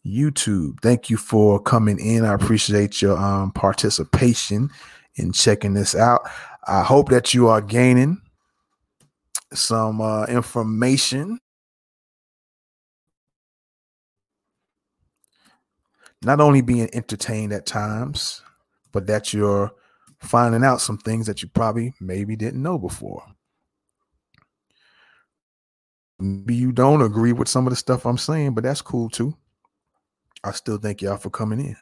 YouTube. 0.07 0.79
Thank 0.81 1.09
you 1.09 1.17
for 1.17 1.59
coming 1.59 1.99
in. 1.99 2.25
I 2.25 2.33
appreciate 2.33 3.01
your 3.01 3.17
um, 3.17 3.51
participation 3.51 4.69
in 5.15 5.31
checking 5.31 5.73
this 5.73 5.95
out. 5.95 6.21
I 6.67 6.83
hope 6.83 7.09
that 7.09 7.33
you 7.33 7.47
are 7.47 7.61
gaining 7.61 8.21
some 9.53 10.01
uh, 10.01 10.25
information 10.25 11.39
not 16.23 16.39
only 16.39 16.61
being 16.61 16.89
entertained 16.93 17.53
at 17.53 17.65
times, 17.65 18.41
but 18.91 19.07
that 19.07 19.33
you're 19.33 19.71
finding 20.19 20.63
out 20.63 20.81
some 20.81 20.97
things 20.97 21.27
that 21.27 21.41
you 21.41 21.49
probably 21.49 21.93
maybe 21.99 22.35
didn't 22.35 22.61
know 22.61 22.77
before. 22.77 23.23
Maybe 26.19 26.55
you 26.55 26.71
don't 26.71 27.03
agree 27.03 27.33
with 27.33 27.47
some 27.47 27.67
of 27.67 27.71
the 27.71 27.77
stuff 27.77 28.05
I'm 28.05 28.17
saying, 28.17 28.55
but 28.55 28.63
that's 28.63 28.81
cool 28.81 29.09
too. 29.09 29.35
I 30.43 30.51
still 30.51 30.77
thank 30.77 31.01
y'all 31.01 31.17
for 31.17 31.29
coming 31.29 31.59
in. 31.59 31.75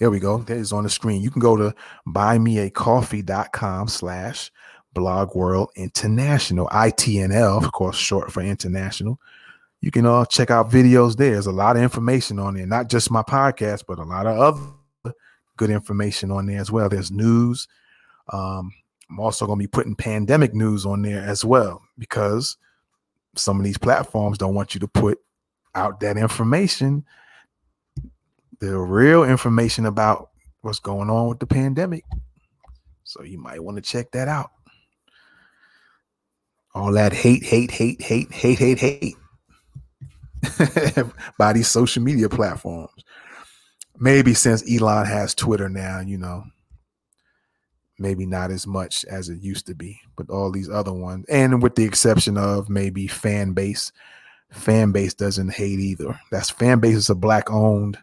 There 0.00 0.10
we 0.10 0.18
go. 0.18 0.38
That 0.38 0.56
is 0.56 0.72
on 0.72 0.84
the 0.84 0.90
screen. 0.90 1.22
You 1.22 1.30
can 1.30 1.40
go 1.40 1.56
to 1.56 1.74
buymeacoffee.com 2.08 3.88
slash 3.88 4.50
blog 4.92 5.34
world 5.34 5.70
international, 5.76 6.66
ITNL, 6.68 7.64
of 7.64 7.72
course, 7.72 7.96
short 7.96 8.32
for 8.32 8.42
international 8.42 9.18
you 9.84 9.90
can 9.90 10.06
uh, 10.06 10.24
check 10.24 10.50
out 10.50 10.70
videos 10.70 11.14
there. 11.14 11.32
There's 11.32 11.46
a 11.46 11.52
lot 11.52 11.76
of 11.76 11.82
information 11.82 12.38
on 12.38 12.54
there, 12.54 12.66
not 12.66 12.88
just 12.88 13.10
my 13.10 13.22
podcast, 13.22 13.82
but 13.86 13.98
a 13.98 14.02
lot 14.02 14.26
of 14.26 14.38
other 15.04 15.14
good 15.58 15.68
information 15.68 16.30
on 16.30 16.46
there 16.46 16.58
as 16.58 16.72
well. 16.72 16.88
There's 16.88 17.10
news. 17.10 17.68
Um, 18.30 18.72
I'm 19.10 19.20
also 19.20 19.44
going 19.44 19.58
to 19.58 19.62
be 19.62 19.66
putting 19.68 19.94
pandemic 19.94 20.54
news 20.54 20.86
on 20.86 21.02
there 21.02 21.20
as 21.20 21.44
well 21.44 21.82
because 21.98 22.56
some 23.36 23.58
of 23.58 23.64
these 23.64 23.76
platforms 23.76 24.38
don't 24.38 24.54
want 24.54 24.72
you 24.72 24.80
to 24.80 24.88
put 24.88 25.18
out 25.74 26.00
that 26.00 26.16
information, 26.16 27.04
the 28.64 28.78
real 28.78 29.24
information 29.24 29.86
about 29.86 30.30
what's 30.62 30.78
going 30.78 31.10
on 31.10 31.28
with 31.28 31.38
the 31.38 31.46
pandemic. 31.46 32.04
So 33.04 33.22
you 33.22 33.38
might 33.38 33.62
want 33.62 33.76
to 33.76 33.82
check 33.82 34.10
that 34.12 34.28
out. 34.28 34.50
All 36.74 36.92
that 36.92 37.12
hate, 37.12 37.44
hate, 37.44 37.70
hate, 37.70 38.02
hate, 38.02 38.32
hate, 38.32 38.58
hate, 38.58 38.78
hate 38.78 39.16
by 41.38 41.52
these 41.52 41.68
social 41.68 42.02
media 42.02 42.28
platforms. 42.28 42.90
Maybe 43.98 44.34
since 44.34 44.68
Elon 44.68 45.06
has 45.06 45.34
Twitter 45.34 45.68
now, 45.68 46.00
you 46.00 46.18
know, 46.18 46.42
maybe 47.98 48.26
not 48.26 48.50
as 48.50 48.66
much 48.66 49.04
as 49.04 49.28
it 49.28 49.40
used 49.40 49.66
to 49.66 49.74
be, 49.74 50.00
but 50.16 50.30
all 50.30 50.50
these 50.50 50.68
other 50.68 50.92
ones, 50.92 51.24
and 51.28 51.62
with 51.62 51.76
the 51.76 51.84
exception 51.84 52.36
of 52.36 52.68
maybe 52.68 53.06
Fanbase, 53.06 53.92
fan 54.50 54.90
base 54.90 55.14
doesn't 55.14 55.52
hate 55.52 55.78
either. 55.78 56.18
That's 56.32 56.50
Fanbase 56.50 56.94
is 56.94 57.10
a 57.10 57.14
black 57.14 57.52
owned 57.52 57.98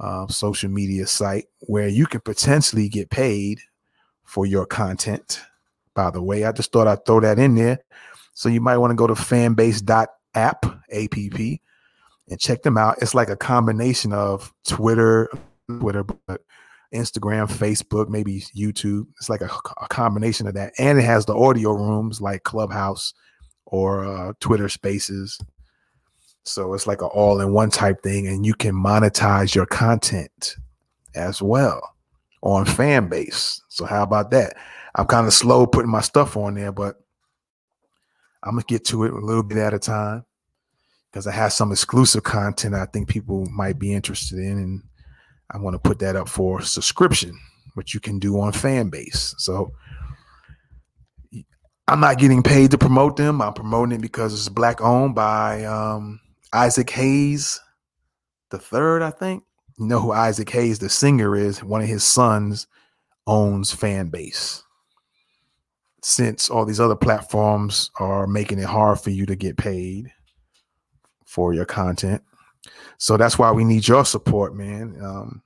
uh, 0.00 0.26
social 0.28 0.70
media 0.70 1.06
site 1.06 1.46
where 1.60 1.88
you 1.88 2.06
can 2.06 2.20
potentially 2.20 2.88
get 2.88 3.10
paid 3.10 3.60
for 4.24 4.46
your 4.46 4.66
content. 4.66 5.40
By 5.94 6.10
the 6.10 6.22
way, 6.22 6.44
I 6.44 6.52
just 6.52 6.72
thought 6.72 6.86
I'd 6.86 7.04
throw 7.06 7.20
that 7.20 7.38
in 7.38 7.54
there. 7.54 7.80
So 8.34 8.48
you 8.48 8.60
might 8.60 8.76
want 8.76 8.90
to 8.90 8.96
go 8.96 9.06
to 9.06 9.14
fanbase.com 9.14 10.08
app, 10.36 10.66
and 12.28 12.38
check 12.38 12.62
them 12.62 12.78
out. 12.78 12.96
It's 13.00 13.14
like 13.14 13.30
a 13.30 13.36
combination 13.36 14.12
of 14.12 14.52
Twitter, 14.66 15.28
Twitter, 15.80 16.04
but 16.04 16.42
Instagram, 16.94 17.50
Facebook, 17.50 18.08
maybe 18.08 18.44
YouTube. 18.56 19.06
It's 19.18 19.28
like 19.28 19.40
a, 19.40 19.50
a 19.80 19.88
combination 19.88 20.46
of 20.46 20.54
that, 20.54 20.74
and 20.78 20.98
it 20.98 21.04
has 21.04 21.26
the 21.26 21.36
audio 21.36 21.72
rooms 21.72 22.20
like 22.20 22.44
Clubhouse 22.44 23.14
or 23.64 24.04
uh, 24.04 24.32
Twitter 24.40 24.68
Spaces. 24.68 25.40
So 26.46 26.74
it's 26.74 26.86
like 26.86 27.02
an 27.02 27.08
all-in-one 27.08 27.70
type 27.70 28.02
thing, 28.02 28.28
and 28.28 28.46
you 28.46 28.54
can 28.54 28.74
monetize 28.74 29.54
your 29.54 29.66
content 29.66 30.56
as 31.14 31.42
well 31.42 31.94
on 32.42 32.64
Fanbase. 32.64 33.60
So 33.68 33.84
how 33.84 34.02
about 34.02 34.30
that? 34.30 34.56
I'm 34.94 35.06
kind 35.06 35.26
of 35.26 35.34
slow 35.34 35.66
putting 35.66 35.90
my 35.90 36.00
stuff 36.00 36.36
on 36.36 36.54
there, 36.54 36.72
but 36.72 36.96
I'm 38.42 38.52
gonna 38.52 38.64
get 38.68 38.84
to 38.86 39.04
it 39.04 39.12
a 39.12 39.18
little 39.18 39.42
bit 39.42 39.58
at 39.58 39.74
a 39.74 39.78
time 39.78 40.24
because 41.10 41.26
I 41.26 41.32
have 41.32 41.52
some 41.52 41.72
exclusive 41.72 42.22
content 42.22 42.74
I 42.74 42.86
think 42.86 43.08
people 43.08 43.46
might 43.46 43.78
be 43.78 43.92
interested 43.92 44.38
in, 44.38 44.58
and 44.58 44.82
I 45.50 45.58
want 45.58 45.74
to 45.74 45.78
put 45.78 45.98
that 45.98 46.16
up 46.16 46.28
for 46.28 46.62
subscription, 46.62 47.38
which 47.74 47.92
you 47.92 48.00
can 48.00 48.18
do 48.18 48.40
on 48.40 48.52
Fanbase. 48.52 49.34
So 49.38 49.72
I'm 51.88 52.00
not 52.00 52.18
getting 52.18 52.42
paid 52.42 52.70
to 52.70 52.78
promote 52.78 53.16
them. 53.16 53.42
I'm 53.42 53.52
promoting 53.52 53.98
it 53.98 54.02
because 54.02 54.32
it's 54.32 54.48
black 54.48 54.80
owned 54.80 55.14
by 55.14 55.64
um, 55.64 56.20
Isaac 56.52 56.90
Hayes 56.90 57.60
the 58.50 58.58
third, 58.58 59.02
I 59.02 59.10
think. 59.10 59.42
You 59.78 59.86
know 59.86 60.00
who 60.00 60.12
Isaac 60.12 60.48
Hayes, 60.50 60.78
the 60.78 60.88
singer, 60.88 61.36
is. 61.36 61.62
One 61.62 61.82
of 61.82 61.88
his 61.88 62.04
sons 62.04 62.66
owns 63.26 63.74
Fanbase. 63.74 64.62
since 66.02 66.48
all 66.48 66.64
these 66.64 66.78
other 66.78 66.94
platforms 66.94 67.90
are 67.98 68.28
making 68.28 68.60
it 68.60 68.66
hard 68.66 69.00
for 69.00 69.10
you 69.10 69.26
to 69.26 69.34
get 69.34 69.56
paid 69.56 70.12
for 71.24 71.52
your 71.52 71.64
content. 71.64 72.22
So 72.98 73.16
that's 73.16 73.38
why 73.38 73.50
we 73.50 73.64
need 73.64 73.88
your 73.88 74.04
support, 74.04 74.54
man. 74.54 74.96
Um, 75.02 75.42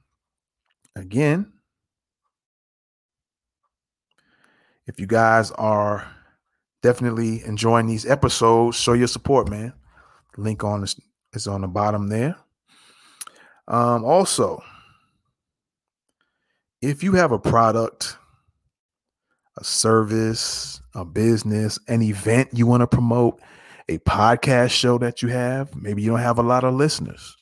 again, 0.95 1.51
if 4.87 5.01
you 5.01 5.07
guys 5.07 5.51
are 5.53 6.07
definitely 6.83 7.43
enjoying 7.45 7.87
these 7.87 8.05
episodes, 8.05 8.77
show 8.77 8.93
your 8.93 9.09
support, 9.09 9.49
man. 9.49 9.73
Link 10.41 10.65
on 10.65 10.83
is, 10.83 10.97
is 11.33 11.47
on 11.47 11.61
the 11.61 11.69
bottom 11.69 12.09
there. 12.09 12.37
Um, 13.69 14.05
also, 14.05 14.63
if 16.83 17.03
you 17.03 17.13
have 17.13 17.33
a 17.33 17.39
product 17.39 18.17
a 19.61 19.65
service, 19.65 20.81
a 20.95 21.05
business, 21.05 21.79
an 21.89 22.03
event 22.03 22.49
you 22.53 22.67
want 22.67 22.81
to 22.81 22.87
promote, 22.87 23.41
a 23.89 23.99
podcast 23.99 24.71
show 24.71 24.99
that 24.99 25.23
you 25.23 25.29
have, 25.29 25.75
maybe 25.77 26.03
you 26.03 26.11
don't 26.11 26.21
have 26.21 26.39
a 26.39 26.43
lot 26.43 26.65
of 26.65 26.75
listeners. 26.75 27.37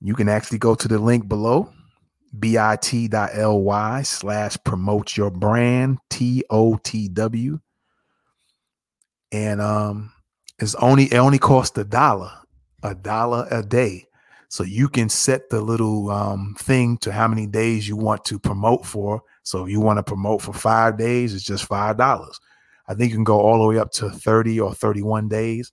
You 0.00 0.14
can 0.14 0.28
actually 0.28 0.58
go 0.58 0.74
to 0.74 0.88
the 0.88 0.98
link 0.98 1.28
below 1.28 1.72
bit.ly 2.38 4.02
slash 4.02 4.56
promote 4.64 5.16
your 5.16 5.30
brand, 5.30 5.98
T 6.10 6.44
O 6.48 6.76
T 6.76 7.08
W. 7.08 7.58
And 9.32 9.60
um, 9.60 10.12
it's 10.60 10.74
only 10.76 11.04
it 11.04 11.16
only 11.16 11.38
costs 11.38 11.76
a 11.78 11.84
dollar, 11.84 12.32
a 12.82 12.94
dollar 12.94 13.46
a 13.50 13.62
day. 13.62 14.06
So 14.48 14.64
you 14.64 14.88
can 14.88 15.08
set 15.08 15.48
the 15.48 15.60
little 15.60 16.10
um, 16.10 16.56
thing 16.58 16.98
to 16.98 17.12
how 17.12 17.28
many 17.28 17.46
days 17.46 17.88
you 17.88 17.96
want 17.96 18.24
to 18.26 18.38
promote 18.38 18.84
for. 18.84 19.22
So 19.44 19.64
if 19.64 19.70
you 19.70 19.80
want 19.80 19.98
to 19.98 20.02
promote 20.02 20.42
for 20.42 20.52
five 20.52 20.98
days, 20.98 21.34
it's 21.34 21.44
just 21.44 21.64
five 21.66 21.96
dollars. 21.96 22.38
I 22.88 22.94
think 22.94 23.10
you 23.10 23.16
can 23.16 23.24
go 23.24 23.40
all 23.40 23.62
the 23.62 23.68
way 23.68 23.78
up 23.78 23.92
to 23.92 24.10
30 24.10 24.58
or 24.58 24.74
31 24.74 25.28
days. 25.28 25.70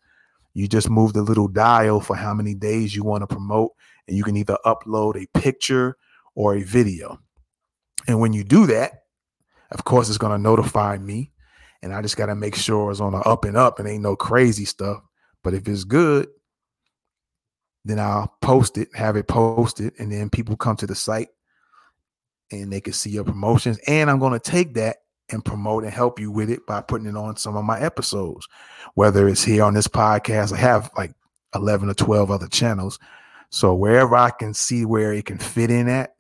You 0.54 0.67
just 0.67 0.88
move 0.88 1.13
the 1.13 1.23
little 1.23 1.47
dial 1.47 2.00
for 2.00 2.15
how 2.15 2.34
many 2.36 2.54
days 2.54 2.95
you 2.95 3.04
want 3.04 3.21
to 3.21 3.28
promote, 3.28 3.71
and 4.08 4.15
you 4.15 4.23
can 4.23 4.38
either 4.38 4.58
upload 4.65 5.21
a 5.21 5.39
picture 5.39 5.97
or 6.36 6.56
a 6.56 6.62
video. 6.62 7.19
And 8.08 8.19
when 8.19 8.34
you 8.34 8.43
do 8.43 8.67
that, 8.67 9.06
of 9.71 9.84
course, 9.84 10.10
it's 10.10 10.19
going 10.19 10.32
to 10.32 10.38
notify 10.38 10.97
me. 11.00 11.32
And 11.81 11.93
I 11.93 12.01
just 12.01 12.17
got 12.17 12.27
to 12.27 12.35
make 12.35 12.55
sure 12.55 12.91
it's 12.91 12.99
on 12.99 13.13
the 13.13 13.19
up 13.19 13.45
and 13.45 13.55
up 13.55 13.79
and 13.79 13.87
ain't 13.87 14.03
no 14.03 14.15
crazy 14.15 14.65
stuff. 14.65 15.01
But 15.43 15.53
if 15.53 15.67
it's 15.67 15.83
good, 15.83 16.27
then 17.85 17.99
I'll 17.99 18.33
post 18.41 18.77
it, 18.77 18.89
have 18.95 19.15
it 19.15 19.27
posted, 19.27 19.93
and 19.99 20.11
then 20.11 20.29
people 20.29 20.57
come 20.57 20.75
to 20.77 20.87
the 20.87 20.95
site 20.95 21.29
and 22.51 22.71
they 22.71 22.81
can 22.81 22.93
see 22.93 23.11
your 23.11 23.23
promotions. 23.23 23.79
And 23.87 24.09
I'm 24.09 24.19
going 24.19 24.33
to 24.33 24.39
take 24.39 24.73
that 24.75 24.97
and 25.29 25.43
promote 25.43 25.83
and 25.83 25.93
help 25.93 26.19
you 26.19 26.31
with 26.31 26.49
it 26.49 26.65
by 26.65 26.81
putting 26.81 27.07
it 27.07 27.15
on 27.15 27.37
some 27.37 27.55
of 27.57 27.65
my 27.65 27.79
episodes, 27.79 28.47
whether 28.95 29.27
it's 29.27 29.43
here 29.43 29.63
on 29.63 29.73
this 29.73 29.87
podcast. 29.87 30.53
I 30.53 30.57
have 30.57 30.89
like 30.97 31.13
11 31.55 31.89
or 31.89 31.93
12 31.93 32.31
other 32.31 32.47
channels. 32.47 32.99
So 33.49 33.73
wherever 33.73 34.15
I 34.15 34.29
can 34.29 34.53
see 34.53 34.85
where 34.85 35.13
it 35.13 35.25
can 35.25 35.37
fit 35.37 35.69
in 35.69 35.87
at, 35.87 36.15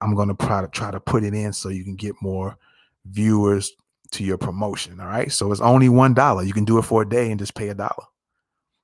I'm 0.00 0.14
going 0.14 0.28
to 0.28 0.46
try 0.46 0.60
to 0.60 0.68
try 0.68 0.90
to 0.90 1.00
put 1.00 1.24
it 1.24 1.34
in 1.34 1.52
so 1.52 1.68
you 1.68 1.84
can 1.84 1.96
get 1.96 2.14
more 2.20 2.56
viewers 3.06 3.72
to 4.12 4.24
your 4.24 4.38
promotion. 4.38 5.00
All 5.00 5.06
right. 5.06 5.30
So 5.32 5.50
it's 5.52 5.60
only 5.60 5.88
one 5.88 6.14
dollar. 6.14 6.42
You 6.42 6.52
can 6.52 6.64
do 6.64 6.78
it 6.78 6.82
for 6.82 7.02
a 7.02 7.08
day 7.08 7.30
and 7.30 7.38
just 7.38 7.54
pay 7.54 7.68
a 7.68 7.74
dollar. 7.74 8.06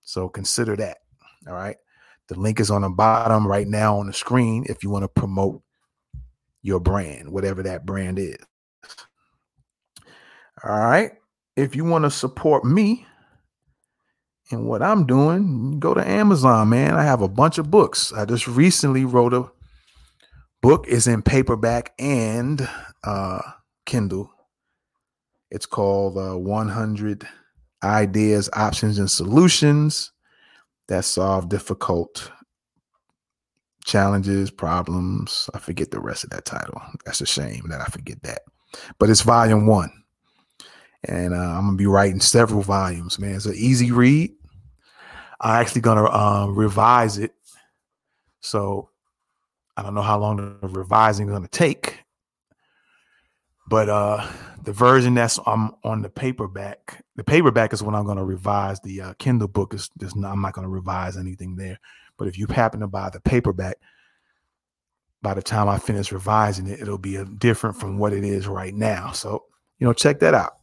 So 0.03 0.29
consider 0.29 0.77
that. 0.77 0.99
All 1.47 1.55
right. 1.55 1.77
The 2.29 2.39
link 2.39 2.61
is 2.61 2.71
on 2.71 2.83
the 2.83 2.91
bottom 2.91 3.47
right 3.47 3.67
now 3.67 3.99
on 3.99 4.07
the 4.07 4.13
screen 4.13 4.65
if 4.69 4.83
you 4.83 4.91
want 4.91 5.05
to 5.05 5.09
promote 5.09 5.63
your 6.63 6.81
brand, 6.81 7.31
whatever 7.31 7.63
that 7.63 7.87
brand 7.87 8.19
is. 8.19 8.37
All 10.65 10.79
right. 10.79 11.13
If 11.57 11.75
you 11.77 11.85
want 11.85 12.05
to 12.05 12.11
support 12.11 12.65
me 12.65 13.07
and 14.51 14.67
what 14.67 14.83
I'm 14.83 15.07
doing, 15.07 15.79
go 15.79 15.95
to 15.95 16.07
Amazon, 16.07 16.71
man. 16.71 16.95
I 16.95 17.05
have 17.05 17.23
a 17.23 17.29
bunch 17.29 17.59
of 17.59 17.71
books. 17.71 18.13
I 18.13 18.25
just 18.25 18.47
recently 18.49 19.05
wrote 19.05 19.35
a 19.35 19.51
book 20.61 20.87
is 20.89 21.07
in 21.07 21.23
paperback 21.23 21.93
and 21.99 22.69
uh 23.05 23.41
Kindle. 23.87 24.33
It's 25.51 25.67
called 25.67 26.19
uh, 26.19 26.37
100 26.39 27.27
Ideas, 27.83 28.51
Options, 28.53 28.99
and 28.99 29.11
Solutions 29.11 30.13
that 30.89 31.05
Solve 31.05 31.49
Difficult 31.49 32.31
Challenges, 33.85 34.51
Problems. 34.51 35.49
I 35.55 35.59
forget 35.59 35.91
the 35.91 36.01
rest 36.01 36.25
of 36.25 36.31
that 36.31 36.45
title. 36.45 36.81
That's 37.05 37.21
a 37.21 37.27
shame 37.27 37.67
that 37.69 37.81
I 37.81 37.87
forget 37.87 38.23
that. 38.23 38.43
But 38.99 39.11
it's 39.11 39.23
volume 39.23 39.67
one 39.67 39.91
and 41.05 41.35
uh, 41.35 41.37
I'm 41.37 41.67
gonna 41.67 41.77
be 41.77 41.87
writing 41.87 42.21
several 42.21 42.63
volumes. 42.63 43.19
Man, 43.19 43.35
it's 43.35 43.47
an 43.47 43.55
easy 43.57 43.93
read. 43.93 44.33
I'm 45.41 45.61
actually 45.61 45.83
gonna 45.83 46.11
um, 46.11 46.57
revise 46.57 47.19
it, 47.19 47.33
so 48.41 48.91
I 49.77 49.83
don't 49.83 49.95
know 49.95 50.03
how 50.03 50.19
long 50.19 50.59
the 50.61 50.69
revising 50.69 51.29
is 51.29 51.33
gonna 51.33 51.49
take. 51.49 52.05
But 53.69 53.91
uh, 53.91 54.27
the 54.65 54.73
version 54.73 55.15
that's 55.15 55.39
I'm 55.47 55.73
on 55.85 56.01
the 56.01 56.09
paperback, 56.09 57.05
the 57.17 57.25
paperback 57.25 57.75
is 57.75 57.83
when 57.83 57.95
I'm 57.95 58.07
gonna 58.07 58.25
revise. 58.25 58.81
The 58.81 59.01
uh, 59.03 59.13
Kindle 59.19 59.49
book 59.49 59.75
is 59.75 59.91
just 59.99 60.17
not, 60.17 60.33
I'm 60.33 60.41
not 60.41 60.55
gonna 60.55 60.71
revise 60.71 61.19
anything 61.19 61.57
there. 61.57 61.79
But 62.17 62.29
if 62.29 62.39
you 62.39 62.47
happen 62.47 62.81
to 62.81 62.87
buy 62.87 63.11
the 63.11 63.21
paperback, 63.21 63.77
by 65.21 65.35
the 65.35 65.43
time 65.43 65.69
I 65.69 65.79
finish 65.79 66.13
revising 66.13 66.67
it, 66.67 66.81
it'll 66.81 66.97
be 66.97 67.17
a, 67.17 67.25
different 67.27 67.77
from 67.77 67.99
what 67.99 68.15
it 68.15 68.25
is 68.25 68.47
right 68.49 68.75
now. 68.75 69.13
So 69.13 69.45
you 69.79 69.87
know, 69.87 69.93
check 69.93 70.21
that 70.21 70.35
out. 70.35 70.55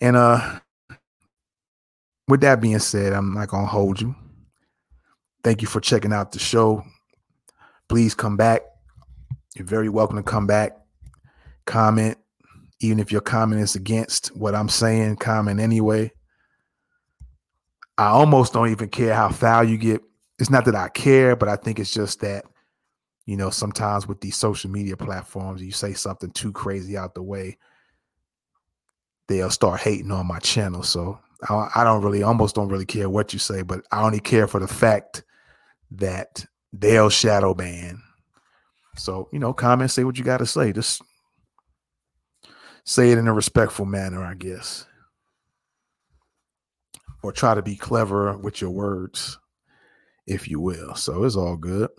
And 0.00 0.16
uh 0.16 0.58
with 2.26 2.40
that 2.40 2.60
being 2.60 2.78
said, 2.80 3.12
I'm 3.12 3.34
not 3.34 3.48
gonna 3.48 3.66
hold 3.66 4.00
you. 4.00 4.16
Thank 5.44 5.62
you 5.62 5.68
for 5.68 5.80
checking 5.80 6.12
out 6.12 6.32
the 6.32 6.38
show. 6.40 6.84
Please 7.88 8.14
come 8.14 8.36
back. 8.36 8.62
You're 9.54 9.66
very 9.66 9.88
welcome 9.88 10.16
to 10.16 10.22
come 10.22 10.46
back. 10.46 10.79
Comment. 11.66 12.16
Even 12.80 12.98
if 12.98 13.12
your 13.12 13.20
comment 13.20 13.60
is 13.60 13.74
against 13.74 14.28
what 14.36 14.54
I'm 14.54 14.68
saying, 14.68 15.16
comment 15.16 15.60
anyway. 15.60 16.10
I 17.98 18.06
almost 18.06 18.54
don't 18.54 18.70
even 18.70 18.88
care 18.88 19.14
how 19.14 19.28
foul 19.28 19.64
you 19.64 19.76
get. 19.76 20.00
It's 20.38 20.48
not 20.48 20.64
that 20.64 20.74
I 20.74 20.88
care, 20.88 21.36
but 21.36 21.50
I 21.50 21.56
think 21.56 21.78
it's 21.78 21.92
just 21.92 22.20
that, 22.20 22.46
you 23.26 23.36
know, 23.36 23.50
sometimes 23.50 24.08
with 24.08 24.22
these 24.22 24.36
social 24.36 24.70
media 24.70 24.96
platforms, 24.96 25.62
you 25.62 25.70
say 25.70 25.92
something 25.92 26.30
too 26.30 26.52
crazy 26.52 26.96
out 26.96 27.14
the 27.14 27.22
way 27.22 27.58
they'll 29.28 29.50
start 29.50 29.80
hating 29.80 30.10
on 30.10 30.26
my 30.26 30.38
channel. 30.38 30.82
So 30.82 31.20
I, 31.48 31.68
I 31.76 31.84
don't 31.84 32.02
really, 32.02 32.22
almost 32.22 32.54
don't 32.54 32.70
really 32.70 32.86
care 32.86 33.10
what 33.10 33.34
you 33.34 33.38
say, 33.38 33.60
but 33.60 33.82
I 33.92 34.02
only 34.02 34.20
care 34.20 34.46
for 34.46 34.60
the 34.60 34.66
fact 34.66 35.22
that 35.90 36.46
they'll 36.72 37.10
shadow 37.10 37.52
ban. 37.52 38.02
So, 38.96 39.28
you 39.32 39.38
know, 39.38 39.52
comment, 39.52 39.90
say 39.90 40.04
what 40.04 40.16
you 40.16 40.24
got 40.24 40.38
to 40.38 40.46
say. 40.46 40.72
Just 40.72 41.02
say 42.84 43.10
it 43.10 43.18
in 43.18 43.28
a 43.28 43.32
respectful 43.32 43.86
manner, 43.86 44.22
I 44.22 44.34
guess. 44.34 44.86
Or 47.22 47.32
try 47.32 47.54
to 47.54 47.62
be 47.62 47.76
clever 47.76 48.36
with 48.36 48.60
your 48.60 48.70
words, 48.70 49.38
if 50.26 50.48
you 50.48 50.60
will. 50.60 50.94
So 50.94 51.24
it's 51.24 51.36
all 51.36 51.56
good. 51.56 51.90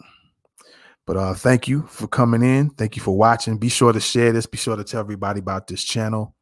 But 1.05 1.17
uh 1.17 1.33
thank 1.33 1.67
you 1.67 1.83
for 1.83 2.07
coming 2.07 2.43
in. 2.43 2.69
Thank 2.71 2.95
you 2.95 3.01
for 3.01 3.15
watching. 3.15 3.57
Be 3.57 3.69
sure 3.69 3.93
to 3.93 3.99
share 3.99 4.31
this. 4.31 4.45
Be 4.45 4.57
sure 4.57 4.75
to 4.75 4.83
tell 4.83 4.99
everybody 4.99 5.39
about 5.39 5.67
this 5.67 5.83
channel. 5.83 6.35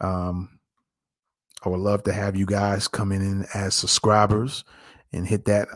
Um, 0.00 0.58
I 1.64 1.68
would 1.68 1.80
love 1.80 2.02
to 2.04 2.12
have 2.12 2.36
you 2.36 2.44
guys 2.44 2.88
coming 2.88 3.20
in 3.20 3.46
as 3.54 3.74
subscribers 3.74 4.64
and 5.12 5.26
hit 5.26 5.44
that 5.46 5.68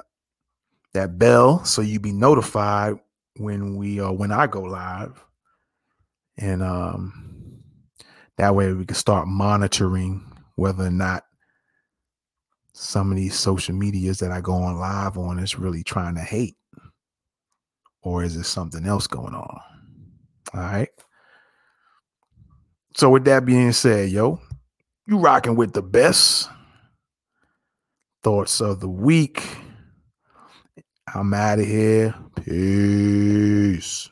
that 0.94 1.18
bell 1.18 1.64
so 1.64 1.82
you 1.82 2.00
be 2.00 2.12
notified 2.12 2.96
when 3.36 3.76
we 3.76 4.00
uh, 4.00 4.10
when 4.10 4.32
I 4.32 4.46
go 4.46 4.62
live, 4.62 5.22
and 6.38 6.62
um, 6.62 7.45
that 8.38 8.54
way 8.54 8.72
we 8.72 8.84
can 8.84 8.96
start 8.96 9.28
monitoring 9.28 10.24
whether 10.56 10.84
or 10.84 10.90
not 10.90 11.24
some 12.72 13.10
of 13.10 13.16
these 13.16 13.34
social 13.34 13.74
medias 13.74 14.18
that 14.18 14.30
I 14.30 14.40
go 14.40 14.52
on 14.52 14.78
live 14.78 15.16
on 15.16 15.38
is 15.38 15.58
really 15.58 15.82
trying 15.82 16.14
to 16.16 16.20
hate, 16.20 16.56
or 18.02 18.22
is 18.22 18.34
there 18.34 18.44
something 18.44 18.84
else 18.84 19.06
going 19.06 19.34
on? 19.34 19.60
All 20.54 20.60
right. 20.60 20.90
So 22.94 23.10
with 23.10 23.24
that 23.24 23.44
being 23.44 23.72
said, 23.72 24.10
yo, 24.10 24.40
you 25.06 25.18
rocking 25.18 25.56
with 25.56 25.72
the 25.72 25.82
best 25.82 26.48
thoughts 28.22 28.60
of 28.60 28.80
the 28.80 28.88
week. 28.88 29.42
I'm 31.14 31.32
out 31.32 31.58
of 31.58 31.66
here. 31.66 32.14
Peace. 32.44 34.10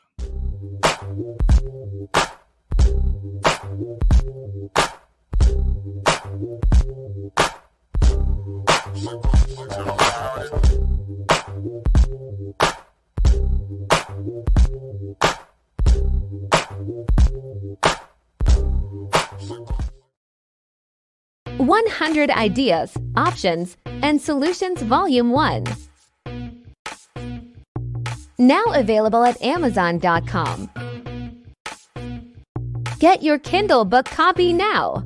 100 21.75 22.29
Ideas, 22.29 22.97
Options, 23.17 23.75
and 23.85 24.21
Solutions 24.21 24.81
Volume 24.81 25.31
1. 25.31 25.65
Now 28.39 28.63
available 28.67 29.25
at 29.25 29.41
Amazon.com. 29.41 30.69
Get 32.99 33.23
your 33.23 33.39
Kindle 33.39 33.83
book 33.83 34.05
copy 34.05 34.53
now. 34.53 35.03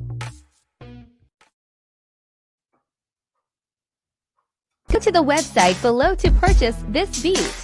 Go 4.92 5.00
to 5.00 5.10
the 5.10 5.24
website 5.24 5.80
below 5.82 6.14
to 6.14 6.30
purchase 6.30 6.76
this 6.88 7.20
beat. 7.20 7.59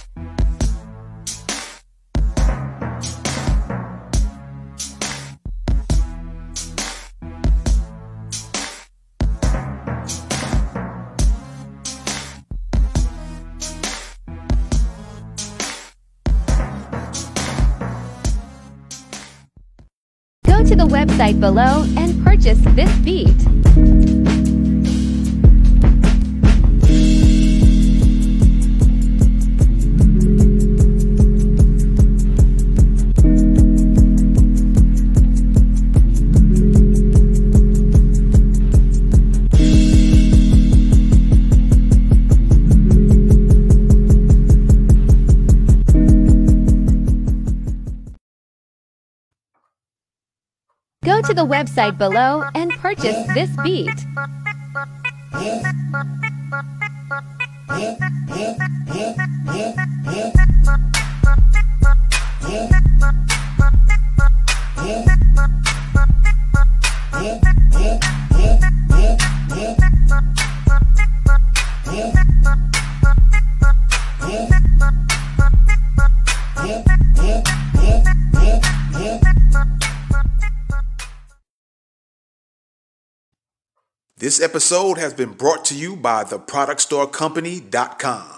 Website 21.27 21.39
below 21.39 21.83
and 21.97 22.23
purchase 22.23 22.59
this 22.75 22.93
beat. 22.99 23.66
The 51.37 51.45
website 51.45 51.99
below 51.99 52.43
and 52.55 52.71
purchase 52.71 53.27
this 53.35 53.55
beat. 53.63 53.93
This 84.19 84.41
episode 84.41 84.97
has 84.97 85.13
been 85.13 85.33
brought 85.33 85.63
to 85.65 85.75
you 85.75 85.95
by 85.95 86.23
theproductstorecompany.com. 86.23 88.36